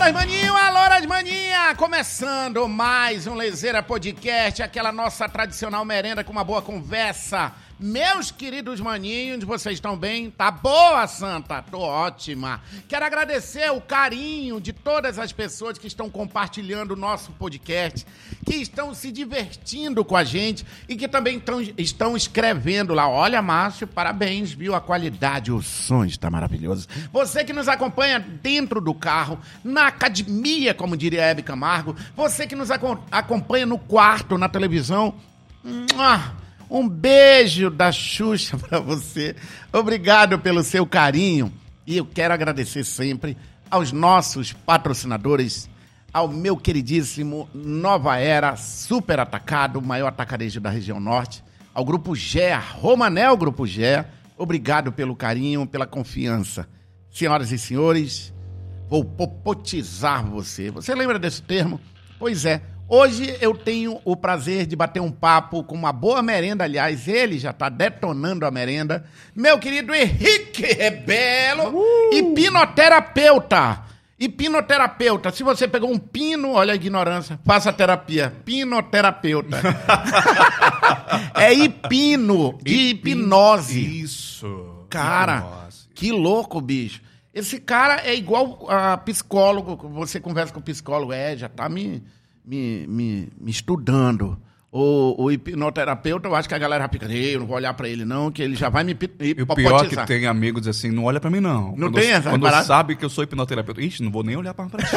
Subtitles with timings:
[0.00, 1.74] Alô, maninho, alô, maninha!
[1.74, 7.52] Começando mais um Lezeira Podcast, aquela nossa tradicional merenda com uma boa conversa.
[7.82, 10.30] Meus queridos maninhos, vocês estão bem?
[10.30, 11.62] Tá boa, Santa?
[11.62, 12.60] Tô ótima.
[12.86, 18.06] Quero agradecer o carinho de todas as pessoas que estão compartilhando o nosso podcast,
[18.44, 23.08] que estão se divertindo com a gente e que também tão, estão escrevendo lá.
[23.08, 24.74] Olha, Márcio, parabéns, viu?
[24.74, 26.86] A qualidade, o som está maravilhoso.
[27.10, 32.54] Você que nos acompanha dentro do carro, na academia, como diria Hebe Camargo, você que
[32.54, 35.14] nos aco acompanha no quarto, na televisão.
[36.70, 39.34] Um beijo da Xuxa para você.
[39.72, 41.52] Obrigado pelo seu carinho.
[41.84, 43.36] E eu quero agradecer sempre
[43.68, 45.68] aos nossos patrocinadores,
[46.12, 51.42] ao meu queridíssimo Nova Era Super Atacado, maior atacarejo da região norte,
[51.74, 54.06] ao Grupo Gé, Romanel Grupo Gé.
[54.38, 56.68] Obrigado pelo carinho, pela confiança.
[57.10, 58.32] Senhoras e senhores,
[58.88, 60.70] vou popotizar você.
[60.70, 61.80] Você lembra desse termo?
[62.18, 66.64] Pois é, Hoje eu tenho o prazer de bater um papo com uma boa merenda,
[66.64, 69.04] aliás, ele já está detonando a merenda.
[69.32, 72.10] Meu querido Henrique Rebelo, uh!
[72.12, 73.84] hipnoterapeuta.
[74.18, 75.30] Hipnoterapeuta.
[75.30, 78.34] Se você pegou um pino, olha a ignorância, faça terapia.
[78.44, 79.60] Pinoterapeuta.
[81.38, 84.02] é hipino, de hipnose.
[84.02, 84.84] Isso.
[84.90, 85.88] Cara, hipnose.
[85.94, 87.00] que louco, bicho.
[87.32, 92.02] Esse cara é igual a psicólogo, você conversa com o psicólogo, é, já tá me
[92.50, 94.40] me, me, me estudando.
[94.72, 98.04] O, o, hipnoterapeuta, eu acho que a galera fica, eu não vou olhar para ele
[98.04, 101.06] não, que ele já vai me E o pior é que tem amigos assim, não
[101.06, 101.70] olha para mim não.
[101.70, 102.64] Não quando tem essa Quando parada?
[102.64, 104.94] sabe que eu sou hipnoterapeuta, ixi, não vou nem olhar para ti.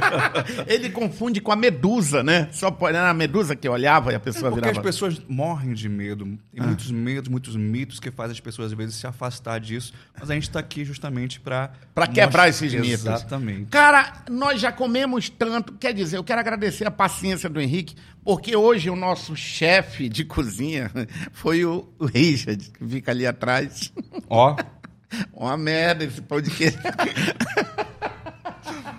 [0.66, 2.48] ele confunde com a medusa, né?
[2.50, 4.80] Só era a medusa que olhava e a pessoa é porque virava...
[4.80, 6.24] as pessoas morrem de medo.
[6.24, 6.66] Tem ah.
[6.68, 10.34] muitos medos, muitos mitos que fazem as pessoas às vezes se afastar disso, mas a
[10.34, 11.72] gente está aqui justamente para...
[11.94, 13.04] Para quebrar esses mitos.
[13.04, 13.66] Exatamente.
[13.66, 17.94] Cara, nós já comemos tanto, quer dizer, eu quero agradecer a paciência do Henrique,
[18.24, 20.90] porque hoje o nosso chefe de cozinha
[21.32, 23.92] foi o, Richard, que fica ali atrás.
[24.28, 24.56] Ó.
[25.34, 26.78] Uma merda esse podcast.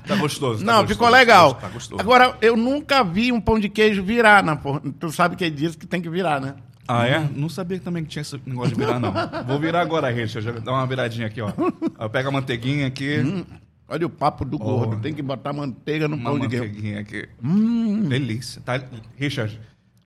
[0.07, 0.59] Tá gostoso.
[0.59, 1.53] Tá Não, gostoso, ficou legal.
[1.53, 2.01] Tá gostoso.
[2.01, 4.81] Agora, eu nunca vi um pão de queijo virar na porra.
[4.99, 6.55] Tu sabe que ele diz que tem que virar, né?
[6.85, 7.29] Ah, é?
[7.33, 9.13] Não sabia também que tinha esse negócio de virar, não.
[9.47, 10.59] Vou virar agora, Richard.
[10.59, 11.53] Dá uma viradinha aqui, ó.
[11.97, 13.19] Eu pego a manteiguinha aqui.
[13.19, 13.45] Hum.
[13.91, 14.59] Olha o papo do oh.
[14.59, 15.02] gordo.
[15.02, 17.28] Tem que botar manteiga no pão de manteiguinha aqui.
[17.44, 18.07] Hum.
[18.07, 18.62] Delícia.
[18.62, 18.81] Tá,
[19.18, 19.59] Richard,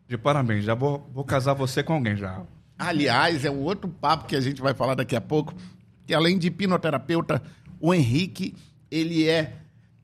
[0.08, 0.66] de parabéns.
[0.66, 2.42] Já vou, vou casar você com alguém já.
[2.80, 5.54] Aliás, é um outro papo que a gente vai falar daqui a pouco.
[6.08, 7.44] Que além de hipnoterapeuta,
[7.80, 8.56] o Henrique,
[8.90, 9.54] ele é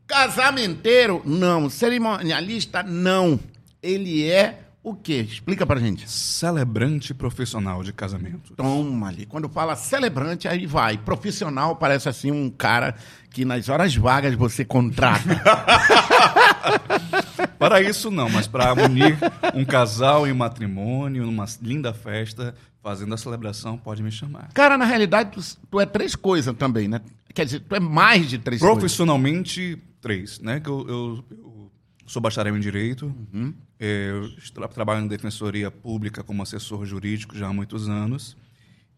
[0.06, 1.24] casamenteiro?
[1.26, 1.68] Não.
[1.68, 2.84] Cerimonialista?
[2.84, 3.40] Não.
[3.82, 5.22] Ele é o quê?
[5.22, 6.10] Explica pra gente.
[6.10, 8.56] Celebrante profissional de casamento.
[8.56, 9.28] Toma ali.
[9.28, 10.98] Quando fala celebrante, aí vai.
[10.98, 12.96] Profissional parece assim um cara
[13.30, 15.22] que nas horas vagas você contrata.
[17.60, 19.20] para isso não, mas para unir
[19.54, 24.50] um casal em matrimônio, numa linda festa, fazendo a celebração, pode me chamar.
[24.52, 27.02] Cara, na realidade, tu, tu é três coisas também, né?
[27.36, 29.80] Quer dizer, tu é mais de três Profissionalmente, coisas.
[30.02, 30.60] três, né?
[30.60, 31.72] Que eu, eu, eu
[32.08, 33.54] sou bacharel em Direito, uhum.
[33.84, 38.38] Eu tra trabalho na Defensoria Pública como assessor jurídico já há muitos anos.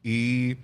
[0.04, 0.58] E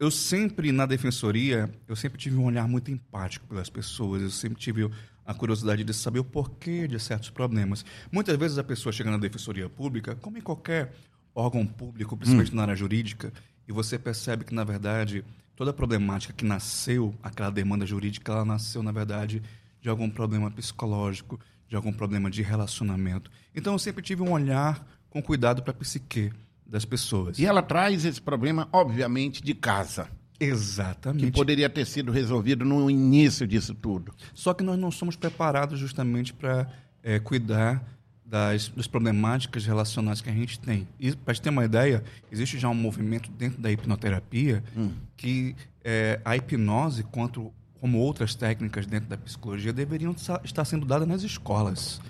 [0.00, 4.22] eu sempre, na Defensoria, eu sempre tive um olhar muito empático pelas pessoas.
[4.22, 4.90] Eu sempre tive
[5.26, 7.84] a curiosidade de saber o porquê de certos problemas.
[8.10, 10.94] Muitas vezes a pessoa chega na Defensoria Pública, como em qualquer
[11.34, 12.56] órgão público, principalmente hum.
[12.56, 13.30] na área jurídica,
[13.68, 15.22] e você percebe que, na verdade,
[15.54, 19.42] toda a problemática que nasceu, aquela demanda jurídica, ela nasceu, na verdade,
[19.82, 21.38] de algum problema psicológico,
[21.72, 23.30] de algum problema de relacionamento.
[23.54, 26.30] Então eu sempre tive um olhar com cuidado para a psique
[26.66, 27.38] das pessoas.
[27.38, 30.06] E ela traz esse problema, obviamente, de casa.
[30.38, 31.24] Exatamente.
[31.24, 34.12] Que poderia ter sido resolvido no início disso tudo.
[34.34, 36.70] Só que nós não somos preparados justamente para
[37.02, 37.82] é, cuidar
[38.22, 40.86] das, das, problemáticas relacionais que a gente tem.
[41.00, 44.90] E, para ter uma ideia, existe já um movimento dentro da hipnoterapia hum.
[45.16, 47.50] que é, a hipnose, quanto
[47.82, 50.14] como outras técnicas dentro da psicologia, deveriam
[50.44, 52.00] estar sendo dadas nas escolas.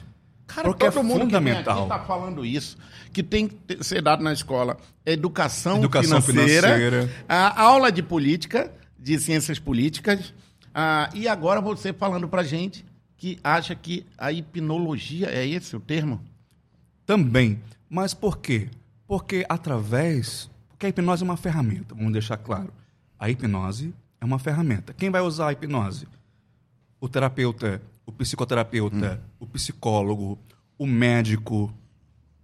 [0.47, 1.85] Cara, Porque todo é mundo fundamental.
[1.85, 2.77] está falando isso,
[3.11, 4.77] que tem que ser dado na escola
[5.07, 7.11] educação, educação financeira, financeira.
[7.27, 10.35] A aula de política, de ciências políticas,
[10.75, 12.85] a, e agora você falando para gente
[13.17, 16.21] que acha que a hipnologia, é esse o termo?
[17.07, 17.59] Também.
[17.89, 18.69] Mas por quê?
[19.07, 20.51] Porque através...
[20.69, 22.75] Porque a hipnose é uma ferramenta, vamos deixar claro.
[23.19, 24.95] A hipnose é uma ferramenta.
[24.95, 26.07] Quem vai usar a hipnose?
[27.01, 29.29] O terapeuta, o psicoterapeuta, hum.
[29.41, 30.39] o psicólogo,
[30.79, 31.75] o médico,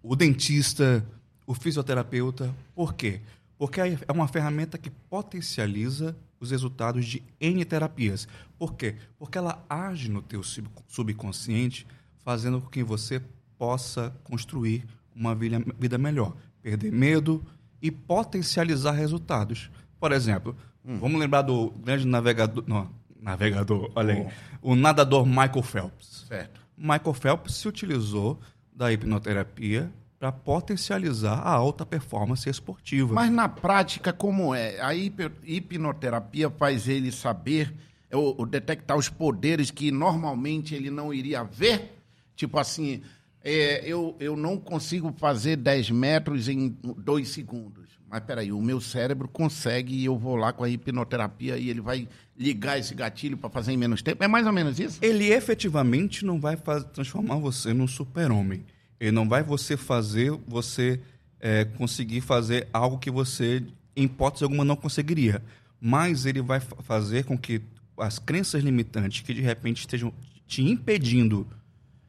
[0.02, 1.06] o dentista,
[1.46, 2.52] o fisioterapeuta.
[2.74, 3.20] Por quê?
[3.56, 8.26] Porque é uma ferramenta que potencializa os resultados de N terapias.
[8.58, 8.96] Por quê?
[9.16, 10.42] Porque ela age no teu
[10.88, 11.86] subconsciente,
[12.24, 13.22] fazendo com que você
[13.56, 14.84] possa construir
[15.14, 17.40] uma vida melhor, perder medo
[17.80, 19.70] e potencializar resultados.
[20.00, 20.56] Por exemplo,
[20.88, 20.98] hum.
[20.98, 22.90] vamos lembrar do grande navegador, não,
[23.20, 24.26] navegador, olha aí,
[24.62, 24.72] oh.
[24.72, 26.24] o nadador Michael Phelps.
[26.26, 26.60] Certo.
[26.76, 28.40] Michael Phelps se utilizou
[28.72, 33.14] da hipnoterapia para potencializar a alta performance esportiva.
[33.14, 34.80] Mas na prática, como é?
[34.80, 37.72] A hipnoterapia faz ele saber,
[38.12, 41.96] ou, detectar os poderes que normalmente ele não iria ver?
[42.34, 43.02] Tipo assim,
[43.42, 47.87] é, eu, eu não consigo fazer 10 metros em dois segundos.
[48.10, 51.80] Mas peraí, o meu cérebro consegue e eu vou lá com a hipnoterapia e ele
[51.80, 54.24] vai ligar esse gatilho para fazer em menos tempo.
[54.24, 54.98] É mais ou menos isso?
[55.02, 56.56] Ele efetivamente não vai
[56.92, 58.64] transformar você num super-homem
[59.00, 61.00] ele não vai você fazer, você
[61.40, 63.64] é, conseguir fazer algo que você,
[63.96, 65.42] em hipótese alguma, não conseguiria.
[65.80, 67.62] Mas ele vai fazer com que
[67.96, 70.12] as crenças limitantes que de repente estejam
[70.46, 71.46] te impedindo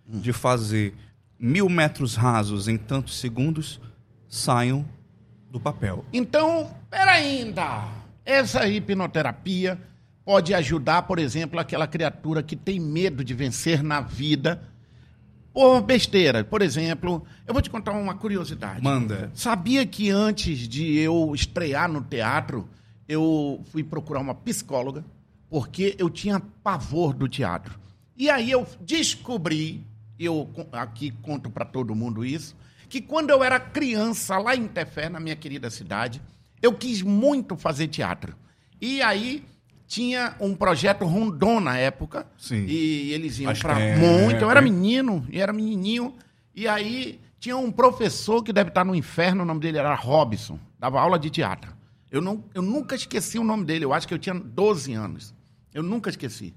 [0.08, 0.96] de fazer
[1.40, 3.80] mil metros rasos em tantos segundos
[4.28, 4.86] saiam
[5.52, 6.06] do papel.
[6.14, 7.88] Então, pera ainda.
[8.26, 9.80] Essa hipnoterapia
[10.24, 14.62] pode ajudar, por exemplo, aquela criatura que tem medo de vencer na vida
[15.52, 16.44] por besteira.
[16.44, 18.84] Por exemplo, eu vou te contar uma curiosidade.
[18.84, 19.32] Manda.
[19.34, 22.70] Sabia que antes de eu estrear no teatro,
[23.08, 25.04] eu fui procurar uma psicóloga,
[25.50, 27.80] porque eu tinha pavor do teatro.
[28.16, 29.84] E aí eu descobri,
[30.20, 32.56] eu aqui conto para todo mundo isso,
[32.90, 36.22] que quando eu era criança, lá em Tefé, na minha querida cidade,
[36.62, 38.36] eu quis muito fazer teatro.
[38.82, 39.46] E aí
[39.88, 42.26] tinha um projeto Rondon na época.
[42.38, 42.66] Sim.
[42.68, 44.42] E eles iam para é, muito.
[44.42, 46.16] Eu era menino, e era menininho.
[46.56, 50.60] E aí tinha um professor que deve estar no inferno, o nome dele era Robson,
[50.78, 51.74] dava aula de teatro.
[52.12, 55.34] Eu, não, eu nunca esqueci o nome dele, eu acho que eu tinha 12 anos.
[55.74, 56.54] Eu nunca esqueci.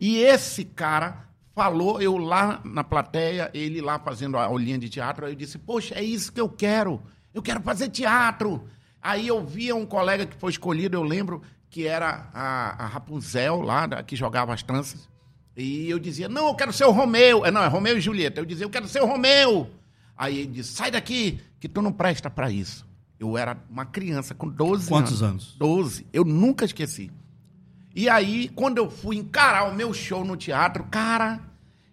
[0.00, 5.24] E esse cara falou, eu lá na plateia, ele lá fazendo a aulinha de teatro,
[5.24, 7.00] aí eu disse, poxa, é isso que eu quero.
[7.32, 8.64] Eu quero fazer teatro.
[9.00, 13.60] Aí eu via um colega que foi escolhido, eu lembro, que era a, a Rapunzel
[13.60, 15.08] lá, que jogava as tranças.
[15.56, 17.46] E eu dizia, não, eu quero ser o Romeu.
[17.46, 18.40] É, não, é Romeu e Julieta.
[18.40, 19.70] Eu dizia, eu quero ser o Romeu.
[20.16, 22.86] Aí ele disse, sai daqui, que tu não presta para isso.
[23.18, 25.54] Eu era uma criança com 12 Quantos anos?
[25.54, 25.56] anos?
[25.56, 26.06] 12.
[26.12, 27.10] Eu nunca esqueci.
[27.94, 31.40] E aí, quando eu fui encarar o meu show no teatro, cara,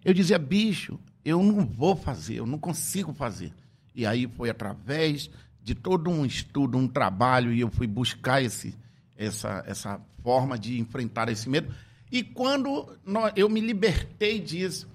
[0.04, 3.52] eu dizia, bicho, eu não vou fazer, eu não consigo fazer.
[3.94, 5.30] E aí foi através
[5.62, 8.74] de todo um estudo, um trabalho, e eu fui buscar esse,
[9.16, 11.72] essa, essa forma de enfrentar esse medo.
[12.10, 14.88] E quando nós, eu me libertei disso,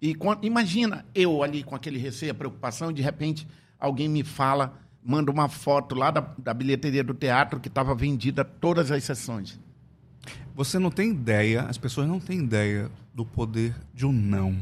[0.00, 3.46] e quando, imagina eu ali com aquele receio, a preocupação, e de repente
[3.78, 8.44] alguém me fala, manda uma foto lá da, da bilheteria do teatro que estava vendida
[8.44, 9.58] todas as sessões.
[10.54, 14.56] Você não tem ideia, as pessoas não têm ideia do poder de um não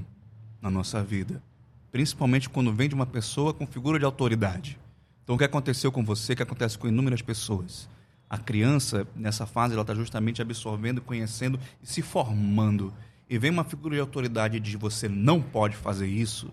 [0.61, 1.43] na nossa vida.
[1.91, 4.79] Principalmente quando vem de uma pessoa com figura de autoridade.
[5.23, 7.89] Então, o que aconteceu com você, o que acontece com inúmeras pessoas?
[8.29, 12.93] a criança, nessa fase, ela está justamente absorvendo, conhecendo e se formando.
[13.31, 16.51] E vem uma figura de autoridade de você não pode fazer isso,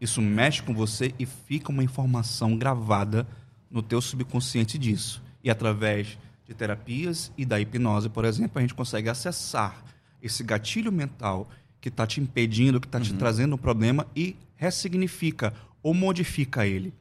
[0.00, 3.26] isso mexe com você e fica uma informação gravada
[3.70, 5.22] no teu subconsciente disso.
[5.42, 9.82] E através de terapias e da hipnose, por exemplo, a gente consegue acessar
[10.22, 11.48] esse gatilho mental
[11.80, 13.18] que está te impedindo, que está te uhum.
[13.18, 16.92] trazendo um problema e ressignifica ou modifica ele.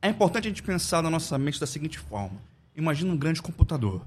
[0.00, 2.38] É importante a gente pensar na nossa mente da seguinte forma
[2.76, 4.02] Imagina um grande computador.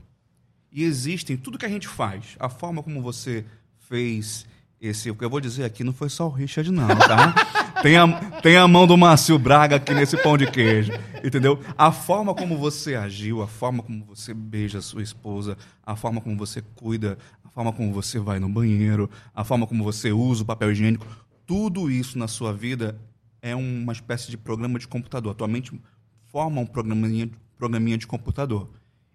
[0.71, 3.45] E existem tudo que a gente faz, a forma como você
[3.87, 4.45] fez
[4.79, 7.33] esse, o que eu vou dizer aqui não foi só o Richard não, tá?
[7.81, 8.07] tem, a,
[8.41, 10.91] tem a mão do Márcio Braga aqui nesse pão de queijo,
[11.23, 11.59] entendeu?
[11.77, 16.21] A forma como você agiu, a forma como você beija a sua esposa, a forma
[16.21, 20.43] como você cuida, a forma como você vai no banheiro, a forma como você usa
[20.43, 21.05] o papel higiênico,
[21.45, 22.99] tudo isso na sua vida
[23.41, 25.31] é uma espécie de programa de computador.
[25.31, 25.79] Atualmente
[26.25, 28.69] forma um programinha programinha de computador.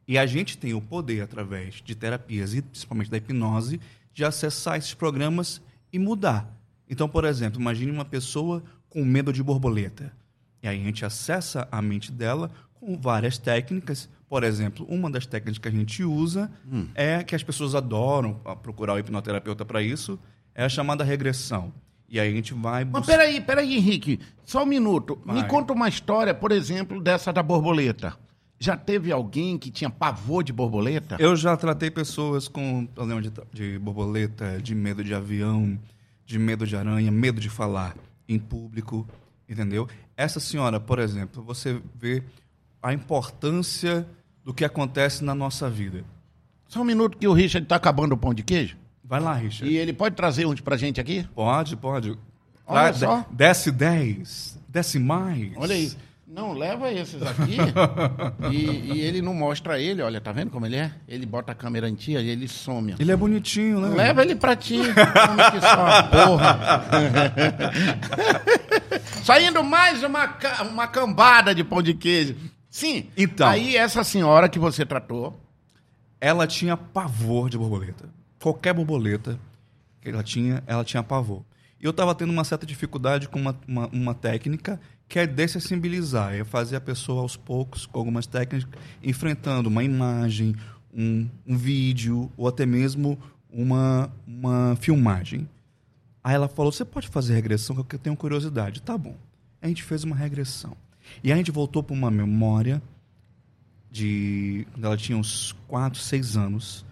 [0.06, 3.80] E a gente tem o poder, através de terapias e principalmente da hipnose,
[4.12, 6.52] de acessar esses programas e mudar.
[6.92, 10.12] Então, por exemplo, imagine uma pessoa com medo de borboleta.
[10.62, 14.10] E aí a gente acessa a mente dela com várias técnicas.
[14.28, 16.86] Por exemplo, uma das técnicas que a gente usa hum.
[16.94, 20.18] é que as pessoas adoram procurar o hipnoterapeuta para isso,
[20.54, 21.72] é a chamada regressão.
[22.10, 22.84] E aí a gente vai.
[22.84, 22.98] Buscar...
[22.98, 25.18] Mas peraí, peraí, Henrique, só um minuto.
[25.24, 25.36] Vai.
[25.36, 28.14] Me conta uma história, por exemplo, dessa da borboleta.
[28.58, 31.16] Já teve alguém que tinha pavor de borboleta?
[31.18, 35.78] Eu já tratei pessoas com problema de, de borboleta, de medo de avião,
[36.24, 37.94] de medo de aranha, medo de falar
[38.28, 39.06] em público,
[39.48, 39.88] entendeu?
[40.16, 42.22] Essa senhora, por exemplo, você vê
[42.82, 44.06] a importância
[44.44, 46.04] do que acontece na nossa vida.
[46.68, 48.76] Só um minuto que o Richard tá acabando o pão de queijo.
[49.04, 49.72] Vai lá, Richard.
[49.72, 51.28] E ele pode trazer uns pra gente aqui?
[51.34, 52.10] Pode, pode.
[52.66, 53.20] Olha Ah, só.
[53.20, 54.58] de- Desce 10.
[54.68, 55.52] Desce mais.
[55.56, 55.92] Olha aí.
[56.32, 57.58] Não, leva esses aqui.
[58.50, 60.90] e, e ele não mostra ele, olha, tá vendo como ele é?
[61.06, 62.94] Ele bota a câmera em ti e ele some.
[62.98, 63.94] Ele é bonitinho, né?
[63.94, 64.78] Leva ele pra ti.
[64.78, 66.84] Come que só uma porra.
[69.22, 70.34] Saindo mais uma,
[70.70, 72.34] uma cambada de pão de queijo.
[72.70, 73.10] Sim.
[73.14, 73.46] Então.
[73.46, 75.38] Aí essa senhora que você tratou.
[76.18, 78.08] Ela tinha pavor de borboleta.
[78.40, 79.38] Qualquer borboleta
[80.00, 81.44] que ela tinha, ela tinha pavor.
[81.78, 84.80] E eu estava tendo uma certa dificuldade com uma, uma, uma técnica
[85.12, 88.66] que é dessensibilizar, é fazer a pessoa aos poucos, com algumas técnicas,
[89.02, 90.56] enfrentando uma imagem,
[90.90, 93.18] um, um vídeo ou até mesmo
[93.52, 95.46] uma, uma filmagem.
[96.24, 97.76] Aí ela falou: Você pode fazer regressão?
[97.84, 98.80] Que eu tenho curiosidade.
[98.80, 99.14] Tá bom.
[99.60, 100.74] A gente fez uma regressão.
[101.22, 102.80] E a gente voltou para uma memória
[103.90, 106.86] de quando ela tinha uns 4, 6 anos.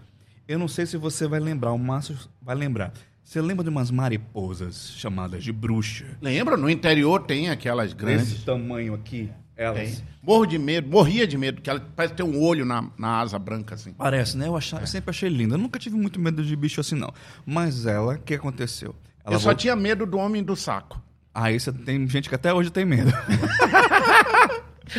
[0.47, 2.93] Eu não sei se você vai lembrar, o Márcio vai lembrar.
[3.31, 6.03] Você lembra de umas mariposas chamadas de bruxa?
[6.21, 6.57] Lembra?
[6.57, 8.29] No interior tem aquelas grandes.
[8.29, 9.79] Desse tamanho aqui, elas.
[9.99, 10.07] Tem.
[10.21, 13.39] Morro de medo, morria de medo, porque ela parece ter um olho na, na asa
[13.39, 13.93] branca, assim.
[13.93, 14.49] Parece, né?
[14.49, 15.55] Eu, achava, eu sempre achei linda.
[15.55, 17.13] Eu nunca tive muito medo de bicho assim, não.
[17.45, 18.93] Mas ela, o que aconteceu?
[19.23, 21.01] Ela Eu só voltou- tinha medo do homem do saco.
[21.33, 23.13] Aí você tem gente que até hoje tem medo.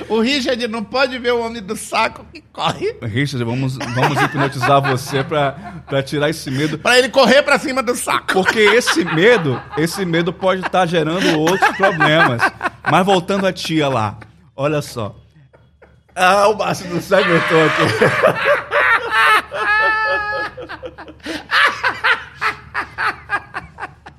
[0.08, 2.96] O Richard não pode ver o homem do saco que corre.
[3.02, 6.78] Richard, vamos, vamos hipnotizar você pra, pra tirar esse medo.
[6.78, 8.32] Pra ele correr pra cima do saco.
[8.32, 12.42] Porque esse medo, esse medo pode estar gerando outros problemas.
[12.90, 14.18] Mas voltando à tia lá,
[14.56, 15.14] olha só.
[16.14, 17.82] Ah, o Márcio não se aguentou aqui.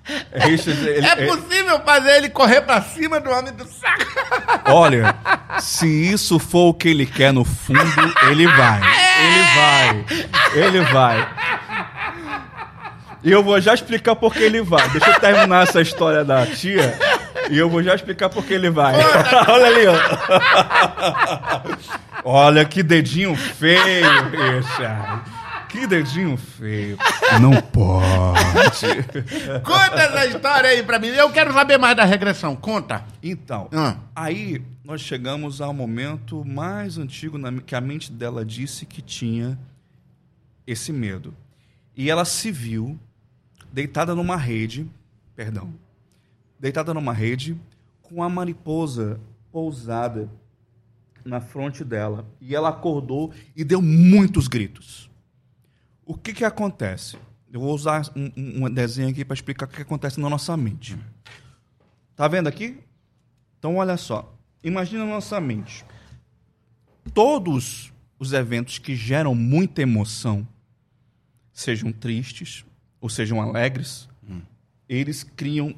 [0.34, 4.06] Richard, ele- É possível fazer ele correr pra cima do homem do saco.
[4.72, 5.16] Olha,
[5.60, 7.80] se isso for o que ele quer no fundo,
[8.30, 8.82] ele vai.
[9.24, 10.06] Ele vai.
[10.56, 11.28] Ele vai.
[13.24, 14.90] E eu vou já explicar por que ele vai.
[14.90, 16.94] Deixa eu terminar essa história da tia.
[17.50, 18.96] E eu vou já explicar por que ele vai.
[19.48, 19.96] Olha ali, ó.
[22.26, 23.80] Olha que dedinho feio,
[24.32, 25.22] Richard.
[25.74, 26.98] Que dedinho feio.
[27.42, 28.86] Não pode.
[29.66, 31.08] Conta essa história aí pra mim.
[31.08, 32.56] Eu quero saber mais da regressão.
[32.56, 33.04] Conta.
[33.24, 33.98] Então, Ah.
[34.16, 39.58] aí nós chegamos ao momento mais antigo na- que a mente dela disse que tinha
[40.68, 41.34] esse medo.
[41.98, 43.00] E ela se viu
[43.72, 44.88] deitada numa rede,
[45.36, 45.74] perdão,
[46.60, 47.58] deitada numa rede
[48.04, 49.20] com a mariposa
[49.52, 50.30] pousada
[51.26, 52.28] na fronte dela.
[52.40, 55.10] E ela acordou e deu muitos gritos.
[56.06, 57.18] O que que acontece?
[57.52, 60.98] Eu vou usar um, um- desenho aqui para explicar o que acontece na nossa mente.
[62.16, 62.80] Tá vendo aqui?
[63.60, 64.36] Então, olha só.
[64.64, 65.86] Imagina a nossa mente.
[67.14, 70.48] Todos os eventos que geram muita emoção,
[71.52, 72.66] sejam tristes
[73.00, 74.08] ou sejam alegres,
[74.88, 75.76] eles criam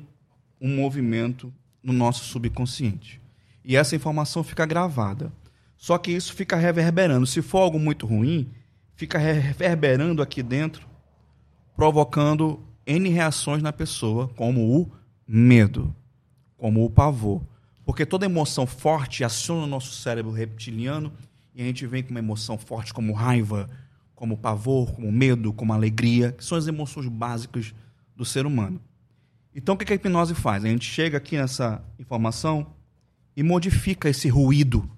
[0.61, 1.53] um movimento
[1.83, 3.21] no nosso subconsciente.
[3.63, 5.31] E essa informação fica gravada.
[5.77, 7.25] Só que isso fica reverberando.
[7.27, 8.49] Se for algo muito ruim,
[8.95, 10.87] fica reverberando aqui dentro,
[11.75, 14.91] provocando N reações na pessoa, como o
[15.27, 15.93] medo,
[16.57, 17.41] como o pavor.
[17.85, 21.11] Porque toda emoção forte aciona o nosso cérebro reptiliano
[21.53, 23.69] e a gente vem com uma emoção forte como raiva,
[24.15, 27.73] como pavor, como medo, como alegria, que são as emoções básicas
[28.15, 28.79] do ser humano.
[29.53, 30.65] Então, o que a hipnose faz?
[30.65, 32.67] A gente chega aqui nessa informação
[33.35, 34.89] e modifica esse ruído.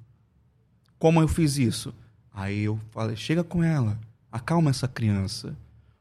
[0.97, 1.93] Como eu fiz isso?
[2.37, 3.97] Aí eu falei: chega com ela,
[4.31, 5.55] acalma essa criança,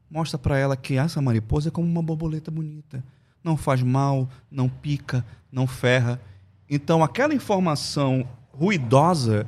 [0.07, 3.03] mostra para ela que essa mariposa é como uma borboleta bonita,
[3.43, 6.21] não faz mal, não pica, não ferra.
[6.69, 9.47] Então, aquela informação ruidosa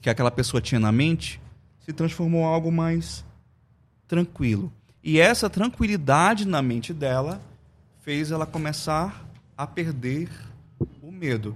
[0.00, 1.38] que aquela pessoa tinha na mente
[1.84, 3.22] se transformou em algo mais
[4.06, 4.72] tranquilo.
[5.04, 7.38] E essa tranquilidade na mente dela
[8.00, 10.30] fez ela começar a perder
[11.02, 11.54] o medo.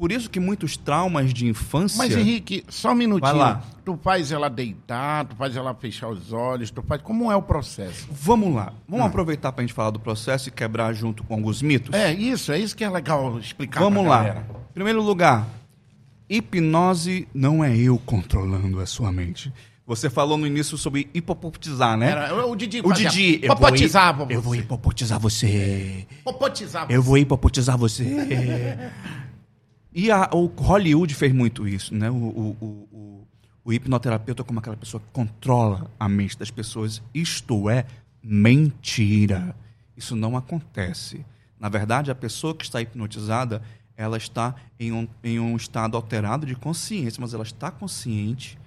[0.00, 1.98] Por isso que muitos traumas de infância.
[1.98, 3.20] Mas, Henrique, só um minutinho.
[3.30, 3.62] Vai lá.
[3.84, 7.02] Tu faz ela deitar, tu faz ela fechar os olhos, tu faz.
[7.02, 8.08] Como é o processo?
[8.10, 8.72] Vamos lá.
[8.88, 9.08] Vamos Ah.
[9.08, 11.92] aproveitar para a gente falar do processo e quebrar junto com alguns mitos?
[11.94, 13.80] É isso, é isso que é legal explicar.
[13.80, 14.18] Vamos lá.
[14.22, 14.46] galera.
[14.72, 15.46] Primeiro lugar,
[16.30, 19.52] hipnose não é eu controlando a sua mente.
[19.86, 22.10] Você falou no início sobre hipopotizar, né?
[22.12, 24.60] Era, o Didi O Didi, eu vou, popotizar hi- pra eu vou você.
[24.60, 26.06] hipopotizar você.
[26.24, 26.32] Eu
[26.86, 26.98] você.
[26.98, 28.04] vou hipopotizar você.
[29.94, 32.10] e a- o Hollywood fez muito isso, né?
[32.10, 33.26] O, o, o,
[33.64, 37.00] o- hipnoterapeuta é como aquela pessoa que controla a mente das pessoas.
[37.14, 37.84] Isto é
[38.22, 39.54] mentira.
[39.96, 41.24] Isso não acontece.
[41.58, 43.62] Na verdade, a pessoa que está hipnotizada,
[43.96, 48.58] ela está em um, em um estado alterado de consciência, mas ela está consciente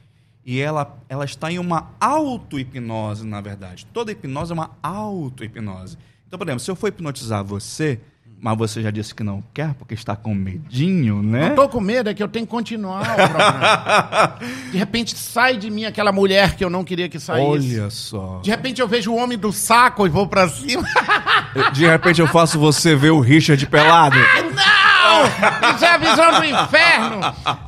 [0.46, 3.86] e ela, ela está em uma auto-hipnose, na verdade.
[3.88, 5.98] Toda hipnose é uma auto-hipnose.
[6.28, 8.00] Então, por exemplo, se eu for hipnotizar você,
[8.44, 11.48] mas você já disse que não quer porque está com medinho, né?
[11.48, 13.02] Não tô com medo, é que eu tenho que continuar.
[14.70, 17.80] De repente sai de mim aquela mulher que eu não queria que saísse.
[17.80, 18.42] Olha só.
[18.44, 20.84] De repente eu vejo o homem do saco e vou pra cima.
[21.72, 24.18] De repente eu faço você ver o Richard pelado.
[24.18, 25.74] Não!
[25.76, 27.22] Isso é a visão do inferno!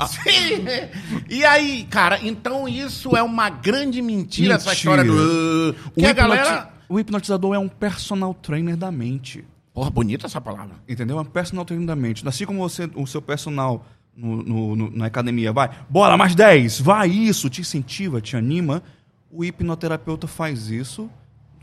[0.09, 0.65] Sim!
[1.29, 5.03] E aí, cara, então isso é uma grande mentira, essa Mentira.
[5.03, 5.73] história do.
[5.97, 6.69] Que O, a galera.
[6.89, 9.45] o hipnotizador é um personal trainer da mente.
[9.75, 10.75] Porra, bonita essa palavra.
[10.87, 11.17] Entendeu?
[11.19, 12.25] É um personal trainer da mente.
[12.27, 16.79] Assim como você, o seu personal no, no- no- na academia vai, bora, mais 10,
[16.79, 18.81] vai isso, te incentiva, te anima.
[19.29, 21.09] O hipnoterapeuta faz isso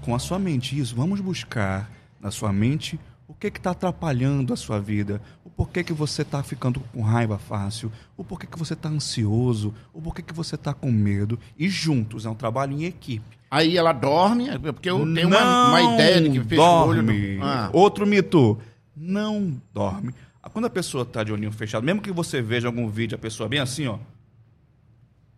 [0.02, 0.78] com a sua mente.
[0.78, 1.90] Isso, vamos buscar
[2.21, 6.42] na sua mente o que está atrapalhando a sua vida, o porquê que você está
[6.42, 10.75] ficando com raiva fácil, o porquê que você está ansioso, o porquê que você está
[10.75, 11.38] com medo.
[11.59, 13.38] E juntos, é um trabalho em equipe.
[13.55, 17.03] Aí ela dorme, porque eu tenho uma, uma ideia de que fecha o olho.
[17.03, 17.13] do-
[17.45, 17.69] Ah.
[17.71, 18.59] Outro mito.
[18.97, 20.15] Não dorme.
[20.43, 23.19] Ah, Quando a pessoa está de olhinho fechado, mesmo que você veja algum vídeo, a
[23.19, 23.99] pessoa bem assim, ó.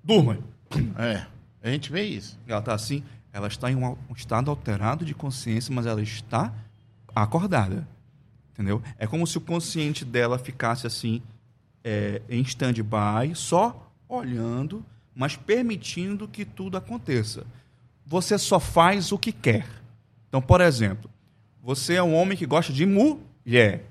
[0.03, 0.39] Durma.
[0.99, 1.25] É,
[1.63, 2.39] a gente vê isso.
[2.47, 3.03] Ela está assim,
[3.33, 6.53] ela está em um, um estado alterado de consciência, mas ela está
[7.15, 7.87] acordada.
[8.53, 8.81] Entendeu?
[8.97, 11.21] É como se o consciente dela ficasse assim,
[11.83, 17.45] é, em stand-by, só olhando, mas permitindo que tudo aconteça.
[18.07, 19.67] Você só faz o que quer.
[20.29, 21.11] Então, por exemplo,
[21.63, 23.85] você é um homem que gosta de mulher.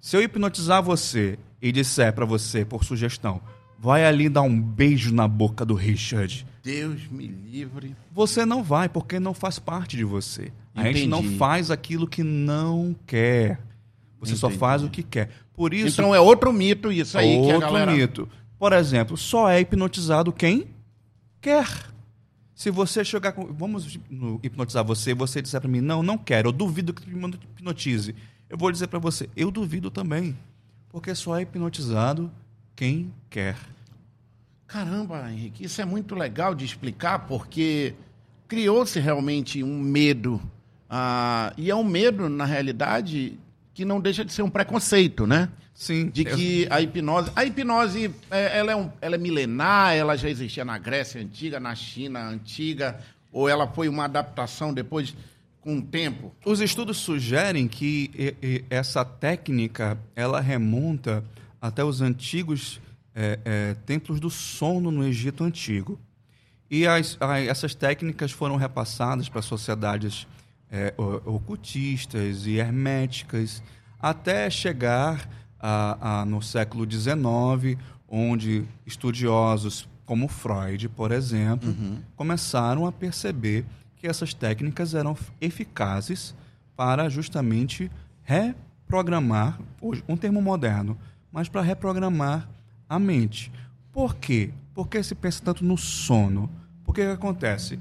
[0.00, 3.40] Se eu hipnotizar você e disser para você, por sugestão,
[3.78, 7.96] vai ali dar um beijo na boca do Richard, Deus me livre.
[8.12, 10.52] você não vai, porque não faz parte de você.
[10.74, 11.36] A gente não Entendi.
[11.36, 13.60] faz aquilo que não quer.
[14.20, 14.60] Você só Entendi.
[14.60, 15.30] faz o que quer.
[15.52, 17.92] Por isso, Então é outro mito isso aí que a outro galera...
[17.92, 18.28] mito.
[18.58, 20.68] Por exemplo, só é hipnotizado quem
[21.40, 21.66] quer.
[22.62, 23.52] Se você chegar com.
[23.52, 27.26] Vamos no- hipnotizar você você disser para mim, não, não quero, eu duvido que me
[27.26, 28.14] hipnotize.
[28.48, 30.38] Eu vou dizer para você, eu duvido também.
[30.88, 32.30] Porque só é hipnotizado
[32.76, 33.56] quem quer.
[34.68, 37.96] Caramba, Henrique, isso é muito legal de explicar, porque
[38.46, 40.40] criou-se realmente um medo.
[40.88, 43.40] ah, e é um medo, na realidade,
[43.74, 45.48] que não deixa de ser um preconceito, né?
[45.74, 46.08] Sim.
[46.10, 47.30] De que a hipnose.
[47.34, 51.58] A hipnose é, ela é, um- ela é milenar, ela já existia na Grécia antiga,
[51.58, 52.98] na China antiga,
[53.32, 55.14] ou ela foi uma adaptação depois
[55.62, 56.34] com o tempo?
[56.44, 58.34] Os estudos sugerem que
[58.68, 61.24] essa técnica ela remonta
[61.60, 62.80] até os antigos
[63.14, 65.98] é, é, templos do sono no Egito antigo.
[66.70, 70.26] E as- a- essas técnicas foram repassadas para sociedades
[70.72, 70.94] é,
[71.26, 73.62] ocultistas e herméticas,
[74.00, 75.28] até chegar
[75.60, 81.68] a- a- no século XIX, onde estudiosos como Freud, por exemplo,
[82.16, 83.64] começaram a perceber
[83.96, 86.34] que essas técnicas eram eficazes
[86.74, 87.90] para justamente
[88.22, 90.98] reprogramar, hoje, um termo moderno,
[91.30, 92.48] mas para reprogramar
[92.88, 93.52] a mente.
[93.92, 94.50] Por quê?
[94.74, 96.50] Porque se pensa tanto no sono.
[96.84, 97.78] Porque o que acontece?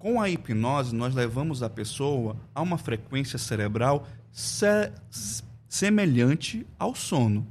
[0.00, 4.90] Com a hipnose, nós levamos a pessoa a uma frequência cerebral se-
[5.68, 7.46] semelhante ao sono.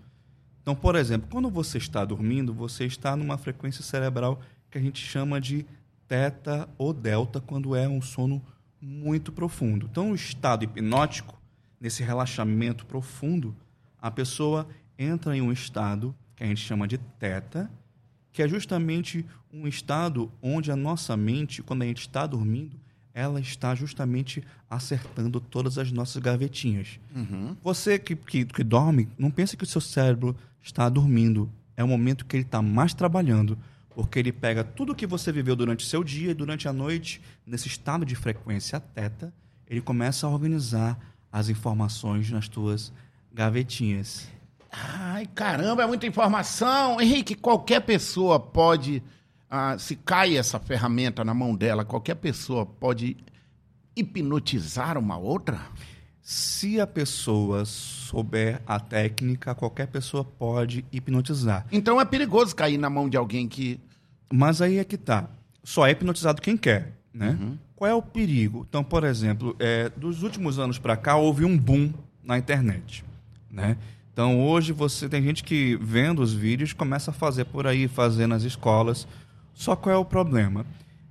[0.63, 4.99] Então, por exemplo, quando você está dormindo, você está numa frequência cerebral que a gente
[4.99, 5.63] chama de
[6.07, 8.41] teta ou delta, quando é um sono
[8.81, 9.87] muito profundo.
[9.89, 11.39] Então, o estado hipnótico,
[11.79, 13.55] nesse relaxamento profundo,
[14.01, 17.69] a pessoa entra em um estado que a gente chama de teta,
[18.31, 22.79] que é justamente um estado onde a nossa mente, quando a gente está dormindo,
[23.13, 26.99] ela está justamente acertando todas as nossas gavetinhas.
[27.61, 31.49] Você que, que, que dorme, não pense que o seu cérebro está dormindo.
[31.75, 33.57] É o momento que ele está mais trabalhando,
[33.89, 37.21] porque ele pega tudo que você viveu durante o seu dia e durante a noite,
[37.45, 39.33] nesse estado de frequência teta,
[39.67, 40.97] ele começa a organizar
[41.31, 42.91] as informações nas tuas
[43.33, 44.27] gavetinhas.
[44.71, 47.01] Ai, caramba, é muita informação.
[47.01, 49.01] Henrique, qualquer pessoa pode,
[49.49, 53.17] ah, se cai essa ferramenta na mão dela, qualquer pessoa pode
[53.95, 55.59] hipnotizar uma outra?
[56.21, 61.65] Se a pessoa souber a técnica, qualquer pessoa pode hipnotizar.
[61.71, 63.79] Então é perigoso cair na mão de alguém que.
[64.31, 65.27] Mas aí é que tá.
[65.63, 67.37] Só é hipnotizado quem quer, né?
[67.75, 68.65] Qual é o perigo?
[68.69, 71.91] Então, por exemplo, é, dos últimos anos para cá houve um boom
[72.23, 73.03] na internet,
[73.49, 73.77] né?
[74.19, 78.27] Então, hoje você tem gente que vendo os vídeos começa a fazer por aí, fazer
[78.27, 79.07] nas escolas.
[79.53, 80.65] Só qual é o problema?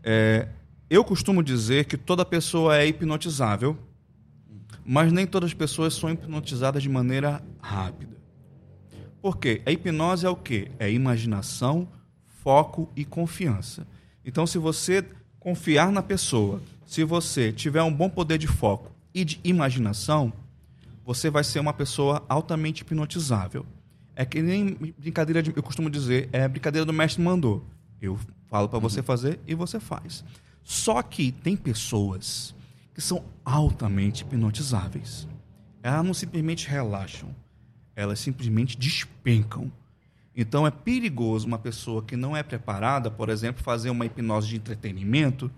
[0.04, 0.46] É,
[0.90, 3.78] eu costumo dizer que toda pessoa é hipnotizável,
[4.84, 8.14] mas nem todas as pessoas são hipnotizadas de maneira rápida.
[9.22, 9.62] Por quê?
[9.64, 10.70] A hipnose é o quê?
[10.78, 11.88] É imaginação,
[12.42, 13.86] foco e confiança.
[14.22, 15.02] Então, se você
[15.40, 20.30] confiar na pessoa, se você tiver um bom poder de foco e de imaginação,
[21.08, 23.64] você vai ser uma pessoa altamente hipnotizável.
[24.14, 27.64] É que nem brincadeira, de, eu costumo dizer, é brincadeira do mestre mandou.
[27.98, 30.22] Eu falo para você fazer e você faz.
[30.62, 32.54] Só que tem pessoas
[32.92, 35.26] que são altamente hipnotizáveis.
[35.82, 37.34] Elas não simplesmente relaxam,
[37.96, 39.72] elas simplesmente despencam.
[40.36, 44.56] Então é perigoso uma pessoa que não é preparada, por exemplo, fazer uma hipnose de
[44.56, 45.50] entretenimento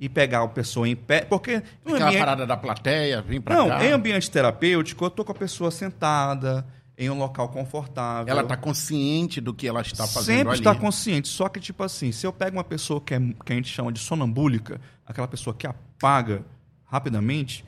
[0.00, 2.18] e pegar a pessoa em pé, porque Aquela ambiente...
[2.18, 3.64] parada da plateia, vir para cá.
[3.64, 6.64] Não, em ambiente terapêutico, eu tô com a pessoa sentada,
[6.96, 8.30] em um local confortável.
[8.30, 10.58] Ela está consciente do que ela está fazendo Sempre ali.
[10.58, 11.28] está consciente.
[11.28, 13.92] Só que, tipo assim, se eu pego uma pessoa que, é, que a gente chama
[13.92, 16.42] de sonambúlica, aquela pessoa que apaga
[16.84, 17.64] rapidamente,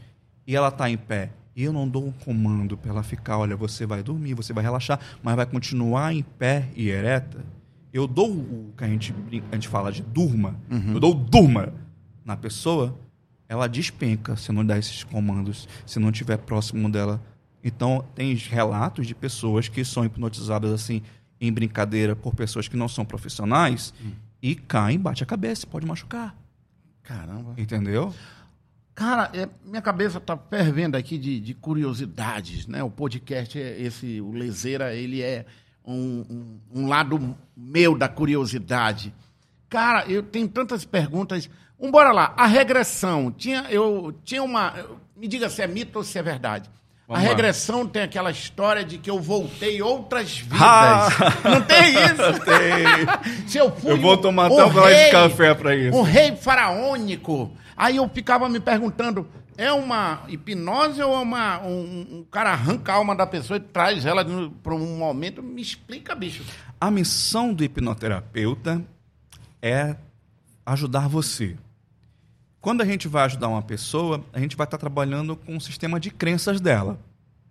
[0.47, 3.57] e ela está em pé, e eu não dou um comando para ela ficar, olha,
[3.57, 7.45] você vai dormir, você vai relaxar, mas vai continuar em pé e ereta,
[7.93, 9.14] eu dou o que a gente,
[9.51, 10.95] a gente fala de durma, uhum.
[10.95, 11.73] eu dou durma
[12.25, 12.99] na pessoa,
[13.49, 17.21] ela despenca se não der esses comandos, se não estiver próximo dela.
[17.63, 21.03] Então, tem relatos de pessoas que são hipnotizadas assim
[21.41, 24.13] em brincadeira por pessoas que não são profissionais hum.
[24.43, 26.37] e caem, bate a cabeça, pode machucar.
[27.03, 27.55] Caramba.
[27.57, 28.15] Entendeu?
[28.95, 32.83] Cara, é, minha cabeça está fervendo aqui de, de, curiosidades, né?
[32.83, 35.47] O podcast, é esse, o Lezeira, ele é
[35.85, 39.15] um, um, um lado meu da curiosidade.
[39.71, 41.49] Cara, eu tenho tantas perguntas.
[41.81, 42.35] Um, bora lá.
[42.37, 43.31] A regressão.
[43.33, 44.75] Tinha, eu, tinha uma.
[45.16, 46.69] Me diga se é mito ou se é verdade.
[47.09, 47.88] Vamos a regressão lá.
[47.88, 50.61] tem aquela história de que eu voltei outras vidas.
[50.61, 51.09] Ah,
[51.43, 52.45] Não tem isso?
[52.45, 53.49] Tem.
[53.49, 53.90] se eu fui.
[53.90, 55.97] Eu vou tomar um, até um rei, de café para isso.
[55.99, 57.51] Um rei faraônico.
[57.77, 59.27] Aí eu ficava me perguntando.
[59.57, 63.61] É uma hipnose ou é uma, um, um cara arranca a alma da pessoa e
[63.61, 64.25] traz ela
[64.62, 65.43] para um momento?
[65.43, 66.45] Me explica, bicho.
[66.81, 68.83] A missão do hipnoterapeuta
[69.61, 69.97] é
[70.64, 71.57] ajudar você.
[72.61, 75.99] Quando a gente vai ajudar uma pessoa, a gente vai estar trabalhando com o sistema
[75.99, 76.99] de crenças dela,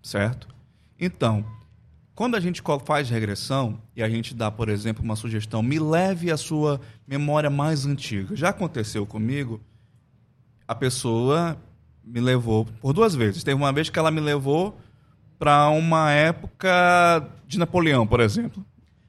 [0.03, 0.47] certo?
[0.99, 1.43] Então,
[2.13, 6.29] quando a gente faz regressão e a gente dá, por exemplo, uma sugestão, me leve
[6.29, 8.35] a sua memória mais antiga.
[8.35, 9.59] Já aconteceu comigo,
[10.67, 11.57] a pessoa
[12.03, 13.43] me levou por duas vezes.
[13.43, 14.77] Teve uma vez que ela me levou
[15.39, 18.63] para uma época de Napoleão, por exemplo.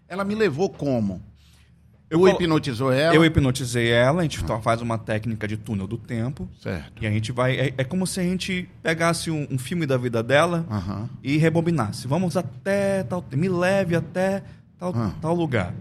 [0.09, 1.21] Ela me levou como?
[2.11, 3.15] Eu hipnotizou ela?
[3.15, 4.61] Eu hipnotizei ela, a gente ah.
[4.61, 6.49] faz uma técnica de túnel do tempo.
[6.61, 7.01] Certo.
[7.01, 7.57] E a gente vai.
[7.57, 11.09] É, é como se a gente pegasse um, um filme da vida dela uhum.
[11.23, 12.09] e rebobinasse.
[12.09, 13.25] Vamos até tal.
[13.33, 14.43] Me leve até
[14.77, 15.11] tal, uhum.
[15.21, 15.73] tal lugar.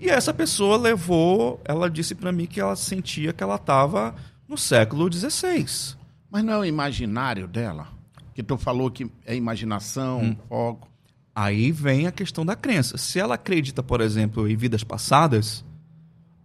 [0.00, 1.60] E essa pessoa levou.
[1.62, 4.14] Ela disse para mim que ela sentia que ela estava
[4.48, 5.94] no século XVI.
[6.30, 7.88] Mas não é o imaginário dela?
[8.34, 10.36] Que tu falou que é imaginação, hum.
[10.48, 10.88] foco.
[11.34, 12.96] Aí vem a questão da crença.
[12.96, 15.62] Se ela acredita, por exemplo, em vidas passadas,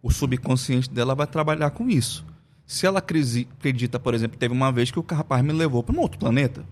[0.01, 2.25] o subconsciente dela vai trabalhar com isso.
[2.65, 5.99] Se ela acredita, por exemplo, teve uma vez que o rapaz me levou para um
[5.99, 6.65] outro planeta.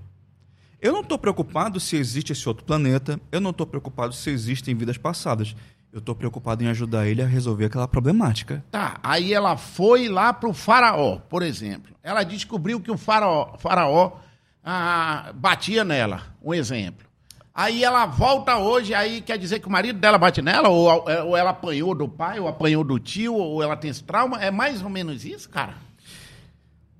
[0.81, 4.73] Eu não estou preocupado se existe esse outro planeta, eu não estou preocupado se existem
[4.73, 5.55] vidas passadas.
[5.91, 8.63] Eu estou preocupado em ajudar ele a resolver aquela problemática.
[8.71, 11.93] Tá, aí ela foi lá para o faraó, por exemplo.
[12.01, 14.19] Ela descobriu que o faraó, faraó
[14.63, 17.09] ah, batia nela, um exemplo.
[17.53, 20.69] Aí ela volta hoje, aí quer dizer que o marido dela bate nela?
[20.69, 20.88] Ou,
[21.25, 24.41] ou ela apanhou do pai, ou apanhou do tio, ou ela tem esse trauma?
[24.41, 25.75] É mais ou menos isso, cara?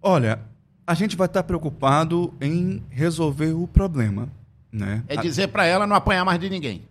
[0.02, 0.42] Olha,
[0.86, 4.28] a gente vai estar preocupado em resolver o problema,
[4.72, 5.04] né?
[5.08, 6.84] É dizer para ela não apanhar mais de ninguém.